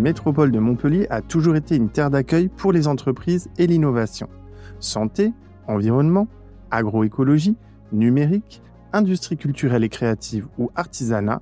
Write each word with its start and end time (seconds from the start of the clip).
métropole 0.00 0.50
de 0.50 0.58
Montpellier 0.58 1.06
a 1.10 1.22
toujours 1.22 1.56
été 1.56 1.76
une 1.76 1.90
terre 1.90 2.10
d'accueil 2.10 2.48
pour 2.48 2.72
les 2.72 2.88
entreprises 2.88 3.48
et 3.58 3.66
l'innovation. 3.66 4.28
Santé, 4.80 5.32
environnement, 5.68 6.26
agroécologie, 6.70 7.56
numérique, 7.92 8.62
industrie 8.92 9.36
culturelle 9.36 9.84
et 9.84 9.88
créative 9.88 10.48
ou 10.58 10.70
artisanat, 10.74 11.40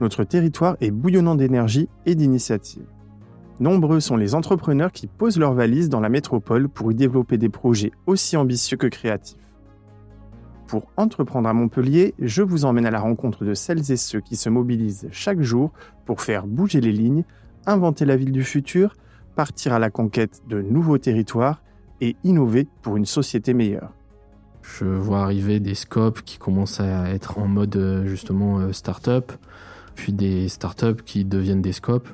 notre 0.00 0.24
territoire 0.24 0.76
est 0.80 0.90
bouillonnant 0.90 1.34
d'énergie 1.34 1.88
et 2.06 2.14
d'initiatives. 2.14 2.86
Nombreux 3.60 3.98
sont 3.98 4.16
les 4.16 4.36
entrepreneurs 4.36 4.92
qui 4.92 5.08
posent 5.08 5.38
leurs 5.38 5.54
valises 5.54 5.88
dans 5.88 6.00
la 6.00 6.08
métropole 6.08 6.68
pour 6.68 6.92
y 6.92 6.94
développer 6.94 7.38
des 7.38 7.48
projets 7.48 7.90
aussi 8.06 8.36
ambitieux 8.36 8.76
que 8.76 8.86
créatifs. 8.86 9.36
Pour 10.68 10.86
entreprendre 10.96 11.48
à 11.48 11.54
Montpellier, 11.54 12.14
je 12.20 12.42
vous 12.42 12.66
emmène 12.66 12.86
à 12.86 12.90
la 12.90 13.00
rencontre 13.00 13.44
de 13.44 13.54
celles 13.54 13.90
et 13.90 13.96
ceux 13.96 14.20
qui 14.20 14.36
se 14.36 14.48
mobilisent 14.48 15.08
chaque 15.10 15.40
jour 15.40 15.72
pour 16.04 16.20
faire 16.20 16.46
bouger 16.46 16.80
les 16.80 16.92
lignes, 16.92 17.24
inventer 17.68 18.04
la 18.04 18.16
ville 18.16 18.32
du 18.32 18.42
futur, 18.42 18.94
partir 19.36 19.72
à 19.72 19.78
la 19.78 19.90
conquête 19.90 20.42
de 20.48 20.62
nouveaux 20.62 20.98
territoires 20.98 21.62
et 22.00 22.16
innover 22.24 22.66
pour 22.82 22.96
une 22.96 23.06
société 23.06 23.54
meilleure. 23.54 23.92
Je 24.62 24.84
vois 24.84 25.20
arriver 25.20 25.60
des 25.60 25.74
scopes 25.74 26.22
qui 26.22 26.38
commencent 26.38 26.80
à 26.80 27.10
être 27.10 27.38
en 27.38 27.46
mode 27.46 27.76
euh, 27.76 28.06
justement 28.06 28.58
euh, 28.58 28.72
start-up, 28.72 29.32
puis 29.94 30.12
des 30.12 30.48
start-up 30.48 31.02
qui 31.04 31.24
deviennent 31.24 31.62
des 31.62 31.72
scopes. 31.72 32.08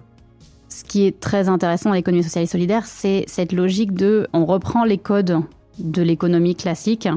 Ce 0.68 0.84
qui 0.84 1.06
est 1.06 1.18
très 1.20 1.48
intéressant 1.48 1.90
dans 1.90 1.94
l'économie 1.94 2.24
sociale 2.24 2.44
et 2.44 2.48
solidaire, 2.48 2.86
c'est 2.86 3.24
cette 3.28 3.52
logique 3.52 3.92
de 3.92 4.26
on 4.32 4.44
reprend 4.44 4.84
les 4.84 4.98
codes 4.98 5.40
de 5.78 6.02
l'économie 6.02 6.56
classique 6.56 7.08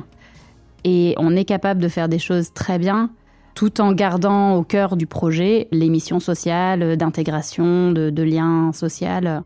et 0.84 1.16
on 1.18 1.36
est 1.36 1.46
capable 1.46 1.82
de 1.82 1.88
faire 1.88 2.10
des 2.10 2.20
choses 2.20 2.54
très 2.54 2.78
bien 2.80 3.10
tout 3.58 3.82
en 3.82 3.92
gardant 3.92 4.56
au 4.56 4.62
cœur 4.62 4.96
du 4.96 5.08
projet 5.08 5.68
les 5.72 5.90
missions 5.90 6.20
sociales, 6.20 6.96
d'intégration, 6.96 7.92
de, 7.92 8.12
de 8.12 8.22
lien 8.22 8.72
social. 8.72 9.42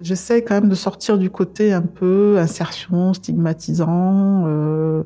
J'essaie 0.00 0.42
quand 0.42 0.54
même 0.54 0.68
de 0.68 0.74
sortir 0.74 1.16
du 1.16 1.30
côté 1.30 1.72
un 1.72 1.82
peu 1.82 2.38
insertion, 2.40 3.14
stigmatisant. 3.14 4.46
Euh, 4.48 5.04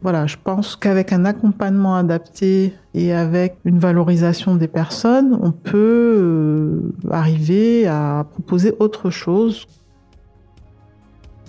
voilà, 0.00 0.26
je 0.26 0.34
pense 0.42 0.74
qu'avec 0.74 1.12
un 1.12 1.24
accompagnement 1.24 1.94
adapté 1.94 2.74
et 2.92 3.12
avec 3.12 3.54
une 3.64 3.78
valorisation 3.78 4.56
des 4.56 4.66
personnes, 4.66 5.38
on 5.40 5.52
peut 5.52 6.16
euh, 6.18 6.92
arriver 7.08 7.86
à 7.86 8.26
proposer 8.28 8.74
autre 8.80 9.10
chose. 9.10 9.68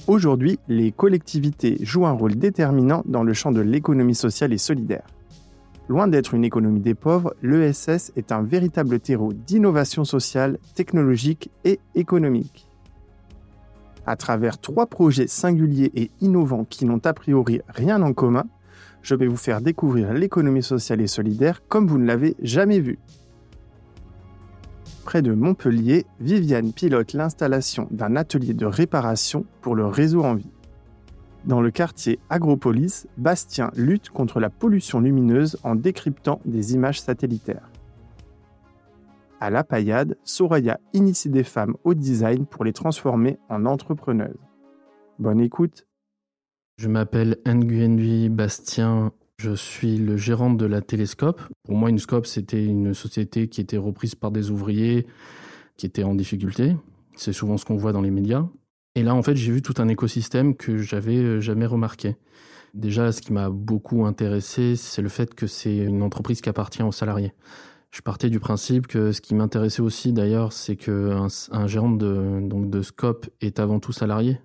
Aujourd'hui, 0.06 0.59
les 0.68 0.92
collectivités 0.92 1.78
jouent 1.81 2.06
un 2.06 2.12
rôle 2.12 2.36
déterminant 2.36 3.02
dans 3.08 3.24
le 3.24 3.34
champ 3.34 3.52
de 3.52 3.62
l'économie 3.62 4.14
sociale 4.14 4.54
et 4.54 4.59
solidaire. 4.59 5.08
Loin 5.89 6.08
d'être 6.08 6.34
une 6.34 6.45
économie 6.45 6.80
des 6.80 6.95
pauvres, 6.95 7.36
l'ESS 7.42 8.14
est 8.16 8.31
un 8.31 8.42
véritable 8.42 9.00
terreau 9.00 9.34
d'innovation 9.34 10.06
sociale, 10.06 10.58
technologique 10.75 11.50
et 11.66 11.80
économique 11.95 12.67
à 14.06 14.16
travers 14.16 14.58
trois 14.59 14.88
projets 14.88 15.28
singuliers 15.28 15.92
et 15.95 16.12
innovants 16.22 16.66
qui 16.66 16.86
n'ont 16.86 17.02
a 17.03 17.14
priori 17.14 17.62
rien 17.70 18.02
en 18.02 18.14
commun, 18.14 18.45
je 19.02 19.16
vais 19.16 19.28
vous 19.28 19.38
faire 19.38 19.62
découvrir 19.62 20.14
l'économie 20.14 20.64
sociale 20.64 21.02
et 21.02 21.08
solidaire 21.08 21.62
comme 21.67 21.88
vous 21.88 21.97
ne 21.97 22.06
l'avez 22.06 22.36
jamais 22.42 22.80
vue. 22.80 23.00
Près 25.03 25.22
de 25.22 25.34
Montpellier, 25.34 26.06
Viviane 26.22 26.72
pilote 26.72 27.14
l'installation 27.14 27.88
d'un 27.92 28.16
atelier 28.16 28.53
de 28.53 28.66
réparation 28.66 29.45
pour 29.62 29.75
le 29.75 29.86
réseau 29.86 30.23
en 30.23 30.36
vie. 30.36 30.50
Dans 31.45 31.59
le 31.59 31.72
quartier 31.72 32.19
Agropolis, 32.30 33.08
Bastien 33.17 33.69
lutte 33.75 34.09
contre 34.09 34.39
la 34.39 34.49
pollution 34.49 35.02
lumineuse 35.02 35.58
en 35.63 35.75
décryptant 35.75 36.39
des 36.45 36.73
images 36.73 37.02
satellitaires. 37.02 37.69
À 39.41 39.50
la 39.50 39.66
paillade, 39.66 40.18
Soraya 40.23 40.79
initie 40.94 41.29
des 41.29 41.44
femmes 41.44 41.75
au 41.84 41.95
design 41.95 42.45
pour 42.45 42.63
les 42.63 42.72
transformer 42.72 43.40
en 43.50 43.66
entrepreneuses. 43.66 44.40
Bonne 45.19 45.41
écoute. 45.41 45.85
Je 46.78 46.88
m'appelle 46.88 47.35
Nguyenvi 47.45 48.29
Bastien. 48.29 49.12
Je 49.38 49.53
suis 49.53 49.97
le 49.97 50.16
gérant 50.16 50.53
de 50.53 50.66
la 50.66 50.79
Télescope. 50.79 51.41
Pour 51.63 51.75
moi, 51.75 51.89
une 51.89 52.00
scope, 52.00 52.25
c'était 52.25 52.63
une 52.63 52.94
société 52.94 53.50
qui 53.50 53.59
était 53.59 53.75
reprise 53.75 54.16
par 54.16 54.31
des 54.31 54.50
ouvriers 54.50 55.07
qui 55.75 55.88
étaient 55.88 56.03
en 56.03 56.16
difficulté. 56.16 56.78
C'est 57.18 57.34
souvent 57.34 57.57
ce 57.57 57.66
qu'on 57.66 57.75
voit 57.75 57.91
dans 57.91 58.01
les 58.01 58.12
médias. 58.12 58.47
Et 58.96 59.02
là, 59.04 59.16
en 59.16 59.24
fait, 59.24 59.36
j'ai 59.36 59.52
vu 59.52 59.62
tout 59.62 59.74
un 59.78 59.88
écosystème 59.88 60.56
que 60.56 60.78
j'avais 60.78 61.18
euh, 61.18 61.42
jamais 61.42 61.66
remarqué. 61.66 62.16
Déjà, 62.76 63.12
ce 63.12 63.22
qui 63.22 63.34
m'a 63.34 63.50
beaucoup 63.50 64.06
intéressé, 64.06 64.76
c'est 64.76 65.02
le 65.02 65.09
fait 65.09 65.34
que 65.34 65.48
c'est 65.48 65.78
une 65.78 66.04
entreprise 66.04 66.42
qui 66.42 66.50
appartient 66.50 66.84
aux 66.84 66.92
salariés. 66.92 67.34
Je 67.92 68.02
partais 68.02 68.30
du 68.30 68.40
principe 68.40 68.88
que 68.88 69.12
ce 69.12 69.22
qui 69.22 69.36
m'intéressait 69.36 69.81
aussi 69.81 70.14
d'ailleurs, 70.14 70.54
c'est 70.54 70.76
qu'un 70.76 71.28
un 71.52 71.68
gérant 71.68 71.92
de, 71.92 72.40
donc 72.42 72.70
de 72.70 72.81
Scope 72.81 73.28
est 73.42 73.59
avant 73.59 73.80
tout 73.80 73.92
salarié. 73.92 74.40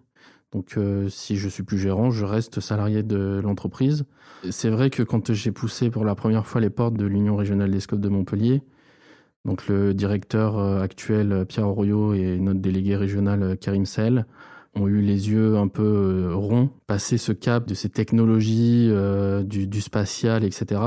Donc 0.52 0.76
euh, 0.76 1.08
si 1.08 1.36
je 1.36 1.48
suis 1.48 1.62
plus 1.62 1.78
gérant, 1.78 2.10
je 2.10 2.24
reste 2.24 2.60
salarié 2.60 3.02
de 3.02 3.40
l'entreprise. 3.42 4.04
C'est 4.50 4.70
vrai 4.70 4.90
que 4.90 5.02
quand 5.02 5.32
j'ai 5.32 5.50
poussé 5.50 5.88
pour 5.88 6.04
la 6.04 6.14
première 6.14 6.46
fois 6.46 6.60
les 6.60 6.70
portes 6.70 6.94
de 6.94 7.06
l'Union 7.06 7.36
régionale 7.36 7.70
des 7.70 7.80
Scopes 7.80 8.00
de 8.00 8.08
Montpellier, 8.08 8.62
donc 9.44 9.66
le 9.68 9.94
directeur 9.94 10.58
euh, 10.58 10.82
actuel 10.82 11.44
Pierre 11.48 11.68
Oriot 11.68 12.14
et 12.14 12.38
notre 12.38 12.60
délégué 12.60 12.96
régional 12.96 13.56
Karim 13.58 13.86
Sel 13.86 14.26
ont 14.74 14.86
eu 14.86 15.00
les 15.00 15.30
yeux 15.30 15.56
un 15.56 15.68
peu 15.68 15.82
euh, 15.82 16.34
ronds, 16.34 16.70
passé 16.86 17.18
ce 17.18 17.32
cap 17.32 17.66
de 17.66 17.74
ces 17.74 17.88
technologies, 17.88 18.92
du, 19.44 19.80
spatial, 19.80 20.44
etc. 20.44 20.80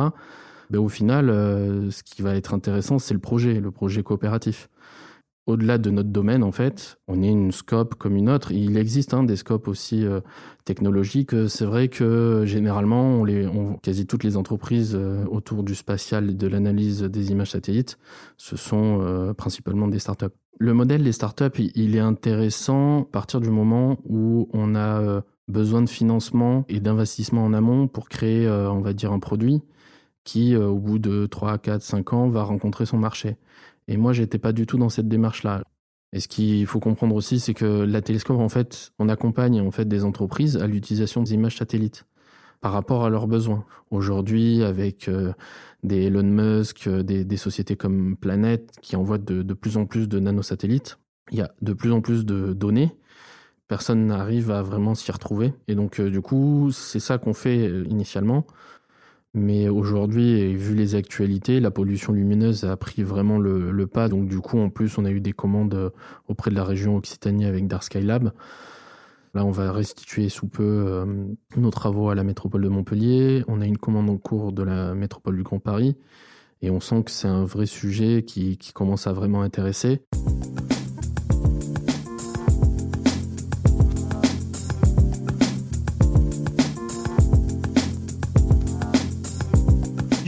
Ben, 0.72 0.79
au 0.79 0.88
final, 0.88 1.29
euh, 1.29 1.91
ce 1.91 2.01
qui 2.01 2.22
va 2.22 2.34
être 2.35 2.53
intéressant, 2.53 2.97
c'est 2.97 3.13
le 3.13 3.19
projet, 3.19 3.59
le 3.59 3.72
projet 3.72 4.03
coopératif. 4.03 4.69
Au-delà 5.47 5.78
de 5.78 5.90
notre 5.90 6.09
domaine, 6.09 6.44
en 6.44 6.52
fait, 6.52 7.00
on 7.07 7.24
est 7.24 7.29
une 7.29 7.52
scope 7.52 7.96
comme 7.96 8.16
une 8.16 8.29
autre. 8.29 8.52
Il 8.52 8.78
existe 8.78 9.13
hein, 9.13 9.24
des 9.24 9.35
scopes 9.35 9.68
aussi 9.68 10.06
euh, 10.06 10.22
technologiques. 10.66 11.31
C'est 11.50 11.66
vrai 11.66 11.88
que 11.88 12.44
généralement, 12.46 13.16
on 13.16 13.24
les, 13.24 13.50
quasi 13.81 14.06
toutes 14.06 14.24
les 14.24 14.38
entreprises 14.38 14.94
euh, 14.96 15.25
autour 15.25 15.63
du 15.63 15.74
spatial 15.74 16.30
et 16.30 16.34
de 16.34 16.47
l'analyse 16.47 17.01
des 17.01 17.31
images 17.31 17.51
satellites, 17.51 17.97
ce 18.38 18.56
sont 18.56 19.34
principalement 19.38 19.88
des 19.88 20.00
startups. 20.00 20.25
Le 20.59 20.74
modèle 20.74 21.03
des 21.03 21.12
startups, 21.12 21.59
il 21.75 21.96
est 21.96 22.00
intéressant 22.00 23.01
à 23.01 23.06
partir 23.06 23.41
du 23.41 23.50
moment 23.50 23.97
où 24.07 24.47
on 24.53 24.75
a 24.75 25.24
besoin 25.47 25.81
de 25.81 25.90
financement 25.90 26.66
et 26.69 26.80
d'investissement 26.80 27.44
en 27.44 27.53
amont 27.53 27.88
pour 27.88 28.09
créer, 28.09 28.47
on 28.47 28.81
va 28.81 28.94
dire, 28.94 29.12
un 29.12 29.19
produit 29.19 29.63
qui, 30.24 30.56
euh, 30.56 30.68
au 30.68 30.78
bout 30.78 31.00
de 31.00 31.25
3, 31.25 31.57
4, 31.57 31.81
5 31.81 32.13
ans, 32.13 32.28
va 32.30 32.44
rencontrer 32.44 32.85
son 32.85 32.97
marché. 32.97 33.38
Et 33.91 33.97
moi, 33.97 34.13
j'étais 34.13 34.38
pas 34.38 34.53
du 34.53 34.66
tout 34.66 34.78
dans 34.78 34.88
cette 34.88 35.09
démarche-là. 35.09 35.63
Et 36.13 36.22
ce 36.22 36.29
qu'il 36.29 36.66
faut 36.66 36.79
comprendre 36.79 37.13
aussi, 37.13 37.41
c'est 37.41 37.53
que 37.53 37.66
la 37.66 38.02
télescope, 38.02 38.40
en 38.40 38.47
fait, 38.47 38.94
on 39.00 39.09
accompagne 39.09 39.59
en 39.59 39.69
fait 39.69 39.84
des 39.84 40.06
entreprises 40.06 40.56
à 40.56 40.66
l'utilisation 40.66 41.22
des 41.22 41.34
images 41.34 41.57
satellites 41.57 42.06
par 42.62 42.72
rapport 42.72 43.03
à 43.03 43.09
leurs 43.09 43.28
besoins. 43.28 43.66
Aujourd'hui, 43.90 44.63
avec 44.63 45.09
euh, 45.09 45.34
des 45.84 46.03
Elon 46.03 46.24
Musk, 46.24 46.88
euh, 46.88 47.03
des, 47.03 47.35
sociétés 47.35 47.75
comme 47.75 48.16
Planet 48.16 48.72
qui 48.81 48.96
envoient 48.96 49.18
de, 49.18 49.53
plus 49.53 49.75
en 49.75 49.85
plus 49.85 50.07
de 50.07 50.22
nanosatellites, 50.22 50.97
il 51.34 51.40
y 51.40 51.41
a 51.41 51.51
de 51.62 51.74
plus 51.74 51.91
en 51.91 52.00
plus 52.00 52.24
de 52.24 52.53
données. 52.53 52.96
Personne 53.68 54.06
n'arrive 54.07 54.51
à 54.51 54.62
vraiment 54.62 54.96
s'y 54.96 55.12
retrouver. 55.12 55.53
Et 55.68 55.75
donc, 55.75 56.00
du 56.00 56.22
coup, 56.22 56.72
c'est 56.72 57.01
ça 57.01 57.18
qu'on 57.18 57.34
fait 57.34 57.66
initialement. 57.90 58.47
Mais 59.34 59.69
aujourd'hui, 59.69 60.56
vu 60.56 60.75
les 60.75 60.96
actualités, 60.96 61.62
la 61.62 61.72
pollution 61.72 62.12
lumineuse 62.12 62.66
a 62.66 62.75
pris 62.75 63.02
vraiment 63.02 63.38
le, 63.40 63.88
pas. 63.88 64.09
Donc 64.09 64.28
du 64.28 64.40
coup, 64.40 64.59
en 64.59 64.69
plus, 64.69 64.97
on 64.97 65.06
a 65.06 65.12
eu 65.12 65.22
des 65.22 65.31
commandes 65.31 65.74
euh, 65.74 65.90
auprès 66.28 66.52
de 66.52 66.56
la 66.56 66.66
région 66.66 66.97
Occitanie 66.97 67.46
avec 67.46 67.68
Dark 67.68 67.84
Skylab. 67.84 68.34
Là, 69.34 69.46
on 69.46 69.52
va 69.52 69.72
restituer 69.72 70.28
sous 70.28 70.48
peu 70.48 70.63
euh, 70.63 71.06
nos 71.56 71.72
travaux 71.72 72.10
à 72.10 72.16
la 72.16 72.24
métropole 72.24 72.62
de 72.62 72.68
Montpellier. 72.68 73.45
On 73.48 73.62
a 73.62 73.66
une 73.66 73.78
commande 73.78 74.10
en 74.10 74.18
cours 74.18 74.51
de 74.51 74.63
la 74.63 74.94
métropole 74.94 75.38
du 75.38 75.44
Grand 75.44 75.60
Paris. 75.60 75.95
Et 76.62 76.69
on 76.69 76.81
sent 76.81 77.04
que 77.04 77.12
c'est 77.12 77.30
un 77.30 77.45
vrai 77.45 77.66
sujet 77.66 78.24
qui 78.24 78.57
commence 78.74 79.07
à 79.07 79.13
vraiment 79.13 79.42
intéresser. 79.42 80.01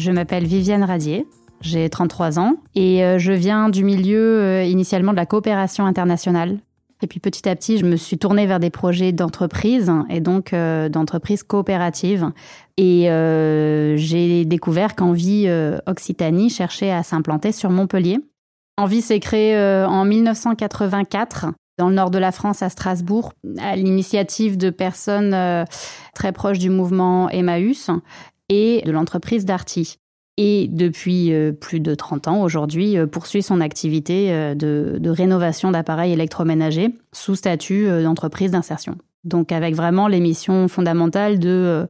Je 0.03 0.11
m'appelle 0.11 0.45
Viviane 0.45 0.83
Radier. 0.83 1.25
J'ai 1.61 1.89
33 1.89 2.37
ans 2.37 2.55
et 2.75 3.05
euh, 3.05 3.19
je 3.19 3.31
viens 3.31 3.69
du 3.69 3.85
milieu 3.85 4.41
euh, 4.41 4.63
initialement 4.65 5.13
de 5.13 5.17
la 5.17 5.25
coopération 5.25 5.85
internationale. 5.85 6.59
Et 7.01 7.07
puis 7.07 7.21
petit 7.21 7.47
à 7.47 7.55
petit, 7.55 7.77
je 7.77 7.85
me 7.85 7.95
suis 7.95 8.17
tournée 8.17 8.45
vers 8.45 8.59
des 8.59 8.69
projets 8.69 9.13
d'entreprise 9.13 9.89
et 10.09 10.19
donc 10.19 10.51
euh, 10.51 10.89
d'entreprises 10.89 11.43
coopératives. 11.43 12.31
Et 12.75 13.03
j'ai 13.95 14.43
découvert 14.43 14.93
qu'Envie 14.93 15.47
Occitanie 15.87 16.49
cherchait 16.49 16.91
à 16.91 17.01
s'implanter 17.03 17.53
sur 17.53 17.69
Montpellier. 17.69 18.19
Envie 18.77 19.01
s'est 19.01 19.21
créée 19.21 19.57
en 19.85 20.03
1984 20.03 21.45
dans 21.77 21.89
le 21.89 21.95
nord 21.95 22.11
de 22.11 22.17
la 22.17 22.31
France, 22.31 22.61
à 22.61 22.69
Strasbourg, 22.69 23.33
à 23.59 23.75
l'initiative 23.75 24.57
de 24.57 24.69
personnes 24.69 25.65
très 26.15 26.31
proches 26.31 26.59
du 26.59 26.69
mouvement 26.69 27.29
Emmaüs 27.29 27.89
et 28.49 28.81
de 28.85 28.91
l'entreprise 28.91 29.45
Darty. 29.45 29.97
et 30.37 30.67
depuis 30.71 31.31
plus 31.59 31.79
de 31.79 31.95
30 31.95 32.27
ans 32.27 32.41
aujourd'hui 32.41 32.97
poursuit 33.11 33.43
son 33.43 33.61
activité 33.61 34.55
de, 34.55 34.97
de 34.99 35.09
rénovation 35.09 35.71
d'appareils 35.71 36.13
électroménagers 36.13 36.93
sous 37.13 37.35
statut 37.35 37.87
d'entreprise 38.03 38.51
d'insertion. 38.51 38.97
Donc 39.23 39.51
avec 39.51 39.75
vraiment 39.75 40.07
les 40.07 40.19
missions 40.19 40.67
fondamentales 40.67 41.39
de 41.39 41.87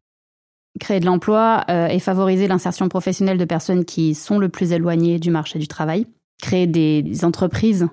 créer 0.80 1.00
de 1.00 1.06
l'emploi 1.06 1.66
et 1.90 2.00
favoriser 2.00 2.48
l'insertion 2.48 2.90
professionnelle 2.90 3.38
de 3.38 3.46
personnes 3.46 3.86
qui 3.86 4.14
sont 4.14 4.40
le 4.40 4.50
plus 4.50 4.72
éloignées 4.72 5.20
du 5.20 5.32
marché 5.32 5.58
du 5.60 5.68
travail, 5.68 6.06
créer 6.42 6.68
des 6.68 7.24
entreprises 7.24 7.88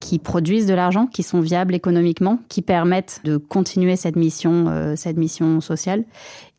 qui 0.00 0.18
produisent 0.18 0.66
de 0.66 0.74
l'argent, 0.74 1.06
qui 1.06 1.22
sont 1.22 1.40
viables 1.40 1.74
économiquement, 1.74 2.40
qui 2.48 2.62
permettent 2.62 3.20
de 3.24 3.36
continuer 3.36 3.96
cette 3.96 4.16
mission, 4.16 4.66
euh, 4.68 4.96
cette 4.96 5.18
mission 5.18 5.60
sociale, 5.60 6.04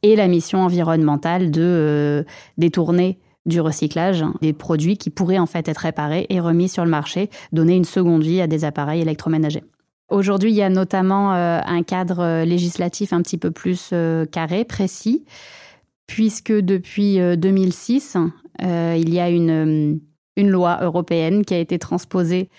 et 0.04 0.16
la 0.16 0.28
mission 0.28 0.60
environnementale 0.60 1.50
de 1.50 1.62
euh, 1.62 2.24
détourner 2.58 3.18
du 3.48 3.60
recyclage 3.60 4.24
des 4.42 4.54
produits 4.54 4.98
qui 4.98 5.10
pourraient 5.10 5.40
en 5.40 5.48
fait 5.48 5.68
être 5.68 5.80
réparés 5.80 6.28
et 6.30 6.40
remis 6.40 6.70
sur 6.70 6.86
le 6.86 6.92
marché, 6.92 7.32
donner 7.52 7.76
une 7.76 7.86
seconde 7.86 8.22
vie 8.22 8.40
à 8.40 8.46
des 8.46 8.64
appareils 8.64 9.02
électroménagers. 9.02 9.64
Aujourd'hui, 10.10 10.52
il 10.52 10.56
y 10.56 10.62
a 10.62 10.70
notamment 10.70 11.34
euh, 11.34 11.60
un 11.66 11.82
cadre 11.82 12.44
législatif 12.44 13.12
un 13.12 13.24
petit 13.24 13.40
peu 13.40 13.50
plus 13.50 13.92
carré, 14.32 14.66
précis, 14.66 15.26
puisque 16.06 16.52
depuis 16.52 17.18
2006, 17.38 18.18
il 18.60 19.14
y 19.14 19.20
a 19.20 19.30
une, 19.30 20.00
une 20.36 20.50
loi 20.50 20.80
européenne 20.82 21.44
qui 21.44 21.56
a 21.56 21.60
été 21.60 21.80
transposée 21.80 22.50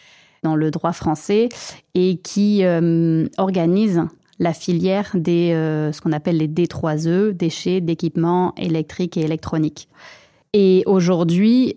dans 0.43 0.57
le 0.57 0.71
droit 0.71 0.93
français 0.93 1.49
et 1.95 2.17
qui 2.17 2.65
euh, 2.65 3.27
organise 3.39 4.03
la 4.39 4.53
filière 4.53 5.11
des 5.15 5.53
euh, 5.53 5.93
ce 5.93 6.01
qu'on 6.01 6.13
appelle 6.13 6.39
les 6.39 6.49
D3E, 6.49 7.33
déchets 7.33 7.81
d'équipements 7.81 8.55
électriques 8.57 9.17
et 9.17 9.23
électroniques. 9.23 9.89
Et 10.53 10.83
aujourd'hui, 10.87 11.77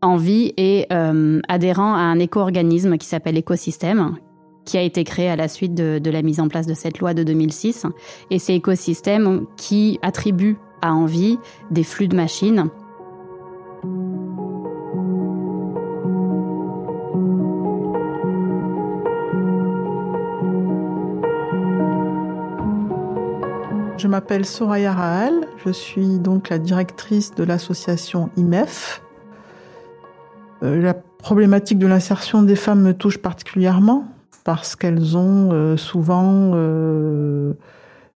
Envie 0.00 0.52
est 0.56 0.92
euh, 0.92 1.40
adhérent 1.48 1.94
à 1.94 2.00
un 2.00 2.18
éco-organisme 2.18 2.98
qui 2.98 3.06
s'appelle 3.06 3.36
Écosystème, 3.36 4.16
qui 4.64 4.78
a 4.78 4.82
été 4.82 5.02
créé 5.02 5.28
à 5.28 5.36
la 5.36 5.48
suite 5.48 5.74
de, 5.74 5.98
de, 5.98 6.10
la 6.10 6.22
mise 6.22 6.40
en 6.40 6.48
place 6.48 6.66
de 6.66 6.74
cette 6.74 6.98
loi 6.98 7.14
de 7.14 7.22
2006. 7.22 7.86
Et 8.30 8.38
c'est 8.38 8.54
Écosystème 8.54 9.46
qui 9.56 9.98
attribue 10.02 10.56
à 10.82 10.92
Envie 10.92 11.38
des 11.70 11.84
flux 11.84 12.08
de 12.08 12.16
machines 12.16 12.68
Je 24.04 24.08
m'appelle 24.10 24.44
Soraya 24.44 24.92
Rahal, 24.92 25.32
je 25.64 25.70
suis 25.70 26.18
donc 26.18 26.50
la 26.50 26.58
directrice 26.58 27.34
de 27.34 27.42
l'association 27.42 28.28
IMEF. 28.36 29.00
Euh, 30.62 30.78
la 30.78 30.92
problématique 30.92 31.78
de 31.78 31.86
l'insertion 31.86 32.42
des 32.42 32.54
femmes 32.54 32.82
me 32.82 32.92
touche 32.92 33.16
particulièrement 33.16 34.04
parce 34.44 34.76
qu'elles 34.76 35.16
ont 35.16 35.52
euh, 35.52 35.78
souvent 35.78 36.50
euh, 36.52 37.54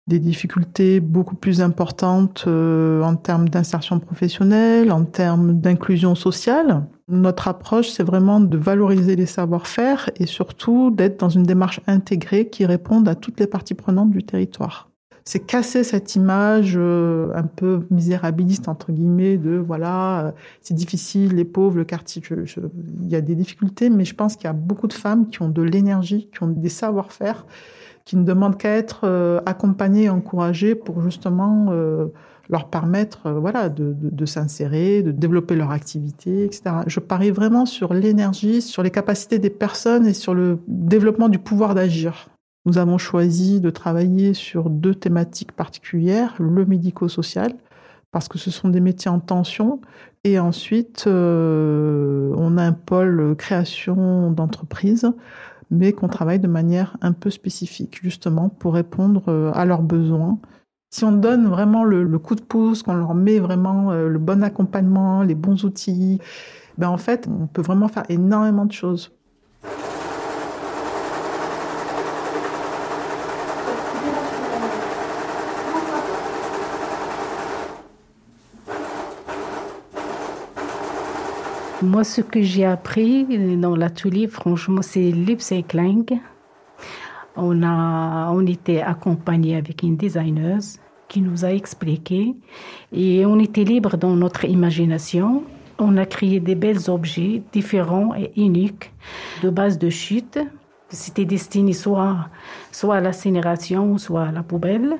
des 0.06 0.18
difficultés 0.18 1.00
beaucoup 1.00 1.34
plus 1.34 1.60
importantes 1.60 2.46
en 2.46 3.16
termes 3.16 3.50
d'insertion 3.50 3.98
professionnelle, 3.98 4.90
en 4.90 5.04
termes 5.04 5.60
d'inclusion 5.60 6.14
sociale. 6.14 6.86
Notre 7.08 7.46
approche, 7.46 7.90
c'est 7.90 8.04
vraiment 8.04 8.40
de 8.40 8.56
valoriser 8.56 9.16
les 9.16 9.26
savoir-faire 9.26 10.08
et 10.16 10.24
surtout 10.24 10.90
d'être 10.90 11.20
dans 11.20 11.28
une 11.28 11.42
démarche 11.42 11.82
intégrée 11.86 12.48
qui 12.48 12.64
réponde 12.64 13.06
à 13.06 13.14
toutes 13.14 13.38
les 13.38 13.46
parties 13.46 13.74
prenantes 13.74 14.12
du 14.12 14.22
territoire 14.22 14.88
c'est 15.24 15.40
casser 15.40 15.84
cette 15.84 16.16
image 16.16 16.74
euh, 16.76 17.30
un 17.34 17.44
peu 17.44 17.86
misérabiliste 17.90 18.68
entre 18.68 18.92
guillemets 18.92 19.38
de 19.38 19.56
voilà 19.56 20.26
euh, 20.26 20.32
c'est 20.60 20.74
difficile 20.74 21.34
les 21.34 21.44
pauvres 21.44 21.78
le 21.78 21.84
quartier 21.84 22.22
il 23.02 23.08
y 23.08 23.16
a 23.16 23.20
des 23.22 23.34
difficultés 23.34 23.88
mais 23.88 24.04
je 24.04 24.14
pense 24.14 24.36
qu'il 24.36 24.44
y 24.44 24.50
a 24.50 24.54
beaucoup 24.54 24.86
de 24.86 24.92
femmes 24.92 25.28
qui 25.28 25.40
ont 25.40 25.48
de 25.48 25.62
l'énergie 25.62 26.28
qui 26.32 26.42
ont 26.42 26.48
des 26.48 26.68
savoir-faire 26.68 27.46
qui 28.04 28.16
ne 28.16 28.24
demandent 28.24 28.58
qu'à 28.58 28.76
être 28.76 29.00
euh, 29.04 29.40
accompagnées 29.46 30.04
et 30.04 30.10
encouragées 30.10 30.74
pour 30.74 31.00
justement 31.00 31.72
leur 32.50 32.68
permettre 32.68 33.30
voilà 33.30 33.70
de, 33.70 33.94
de, 33.94 34.10
de 34.10 34.26
s'insérer 34.26 35.02
de 35.02 35.10
développer 35.10 35.56
leur 35.56 35.70
activité 35.70 36.44
etc 36.44 36.76
je 36.86 37.00
parie 37.00 37.30
vraiment 37.30 37.64
sur 37.64 37.94
l'énergie 37.94 38.60
sur 38.60 38.82
les 38.82 38.90
capacités 38.90 39.38
des 39.38 39.48
personnes 39.48 40.06
et 40.06 40.12
sur 40.12 40.34
le 40.34 40.58
développement 40.68 41.30
du 41.30 41.38
pouvoir 41.38 41.74
d'agir 41.74 42.28
nous 42.66 42.78
avons 42.78 42.98
choisi 42.98 43.60
de 43.60 43.70
travailler 43.70 44.34
sur 44.34 44.70
deux 44.70 44.94
thématiques 44.94 45.52
particulières, 45.52 46.34
le 46.38 46.64
médico-social, 46.64 47.52
parce 48.10 48.28
que 48.28 48.38
ce 48.38 48.50
sont 48.50 48.68
des 48.68 48.80
métiers 48.80 49.10
en 49.10 49.20
tension, 49.20 49.80
et 50.22 50.38
ensuite 50.38 51.04
euh, 51.06 52.32
on 52.36 52.56
a 52.56 52.62
un 52.62 52.72
pôle 52.72 53.34
création 53.36 54.30
d'entreprise, 54.30 55.10
mais 55.70 55.92
qu'on 55.92 56.08
travaille 56.08 56.38
de 56.38 56.48
manière 56.48 56.96
un 57.02 57.12
peu 57.12 57.30
spécifique, 57.30 58.00
justement 58.02 58.48
pour 58.48 58.74
répondre 58.74 59.24
euh, 59.28 59.50
à 59.54 59.64
leurs 59.64 59.82
besoins. 59.82 60.38
Si 60.90 61.04
on 61.04 61.12
donne 61.12 61.48
vraiment 61.48 61.82
le, 61.82 62.04
le 62.04 62.18
coup 62.18 62.36
de 62.36 62.40
pouce, 62.40 62.82
qu'on 62.82 62.94
leur 62.94 63.14
met 63.14 63.40
vraiment 63.40 63.90
euh, 63.90 64.08
le 64.08 64.18
bon 64.18 64.44
accompagnement, 64.44 65.22
les 65.22 65.34
bons 65.34 65.64
outils, 65.64 66.20
ben 66.78 66.88
en 66.88 66.96
fait, 66.96 67.28
on 67.28 67.46
peut 67.46 67.62
vraiment 67.62 67.88
faire 67.88 68.04
énormément 68.08 68.64
de 68.64 68.72
choses. 68.72 69.12
Moi, 81.82 82.04
ce 82.04 82.20
que 82.20 82.40
j'ai 82.40 82.64
appris 82.64 83.26
dans 83.58 83.74
l'atelier, 83.74 84.28
franchement, 84.28 84.80
c'est 84.80 85.10
l'upcycling. 85.10 86.20
On 87.36 87.62
a, 87.64 88.30
on 88.32 88.46
était 88.46 88.80
accompagné 88.80 89.56
avec 89.56 89.82
une 89.82 89.96
designer 89.96 90.60
qui 91.08 91.20
nous 91.20 91.44
a 91.44 91.52
expliqué 91.52 92.36
et 92.92 93.26
on 93.26 93.40
était 93.40 93.64
libre 93.64 93.96
dans 93.96 94.14
notre 94.14 94.44
imagination. 94.44 95.42
On 95.78 95.96
a 95.96 96.06
créé 96.06 96.38
des 96.38 96.54
belles 96.54 96.88
objets 96.88 97.42
différents 97.52 98.14
et 98.14 98.30
uniques 98.36 98.92
de 99.42 99.50
base 99.50 99.76
de 99.76 99.90
chute. 99.90 100.38
C'était 100.90 101.24
destiné 101.24 101.72
soit, 101.72 102.28
soit 102.70 102.96
à 102.96 103.00
l'incinération, 103.00 103.98
soit 103.98 104.26
à 104.26 104.32
la 104.32 104.44
poubelle. 104.44 104.98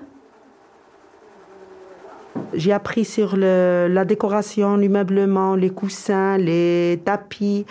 J'ai 2.54 2.72
appris 2.72 3.04
sur 3.04 3.36
la 3.36 4.04
décoration, 4.04 4.76
l'ameublement, 4.76 5.54
les 5.54 5.70
coussins, 5.70 6.38
les 6.38 7.00
tapis, 7.04 7.66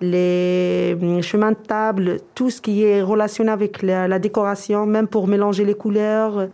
les 0.00 0.96
hum, 1.00 1.22
chemins 1.22 1.52
de 1.52 1.56
table, 1.56 2.18
tout 2.34 2.50
ce 2.50 2.60
qui 2.60 2.82
est 2.84 3.02
relationné 3.02 3.50
avec 3.50 3.82
la, 3.82 4.08
la 4.08 4.18
décoration, 4.18 4.86
même 4.86 5.08
pour 5.08 5.28
mélanger 5.28 5.64
les 5.64 5.74
couleurs. 5.74 6.48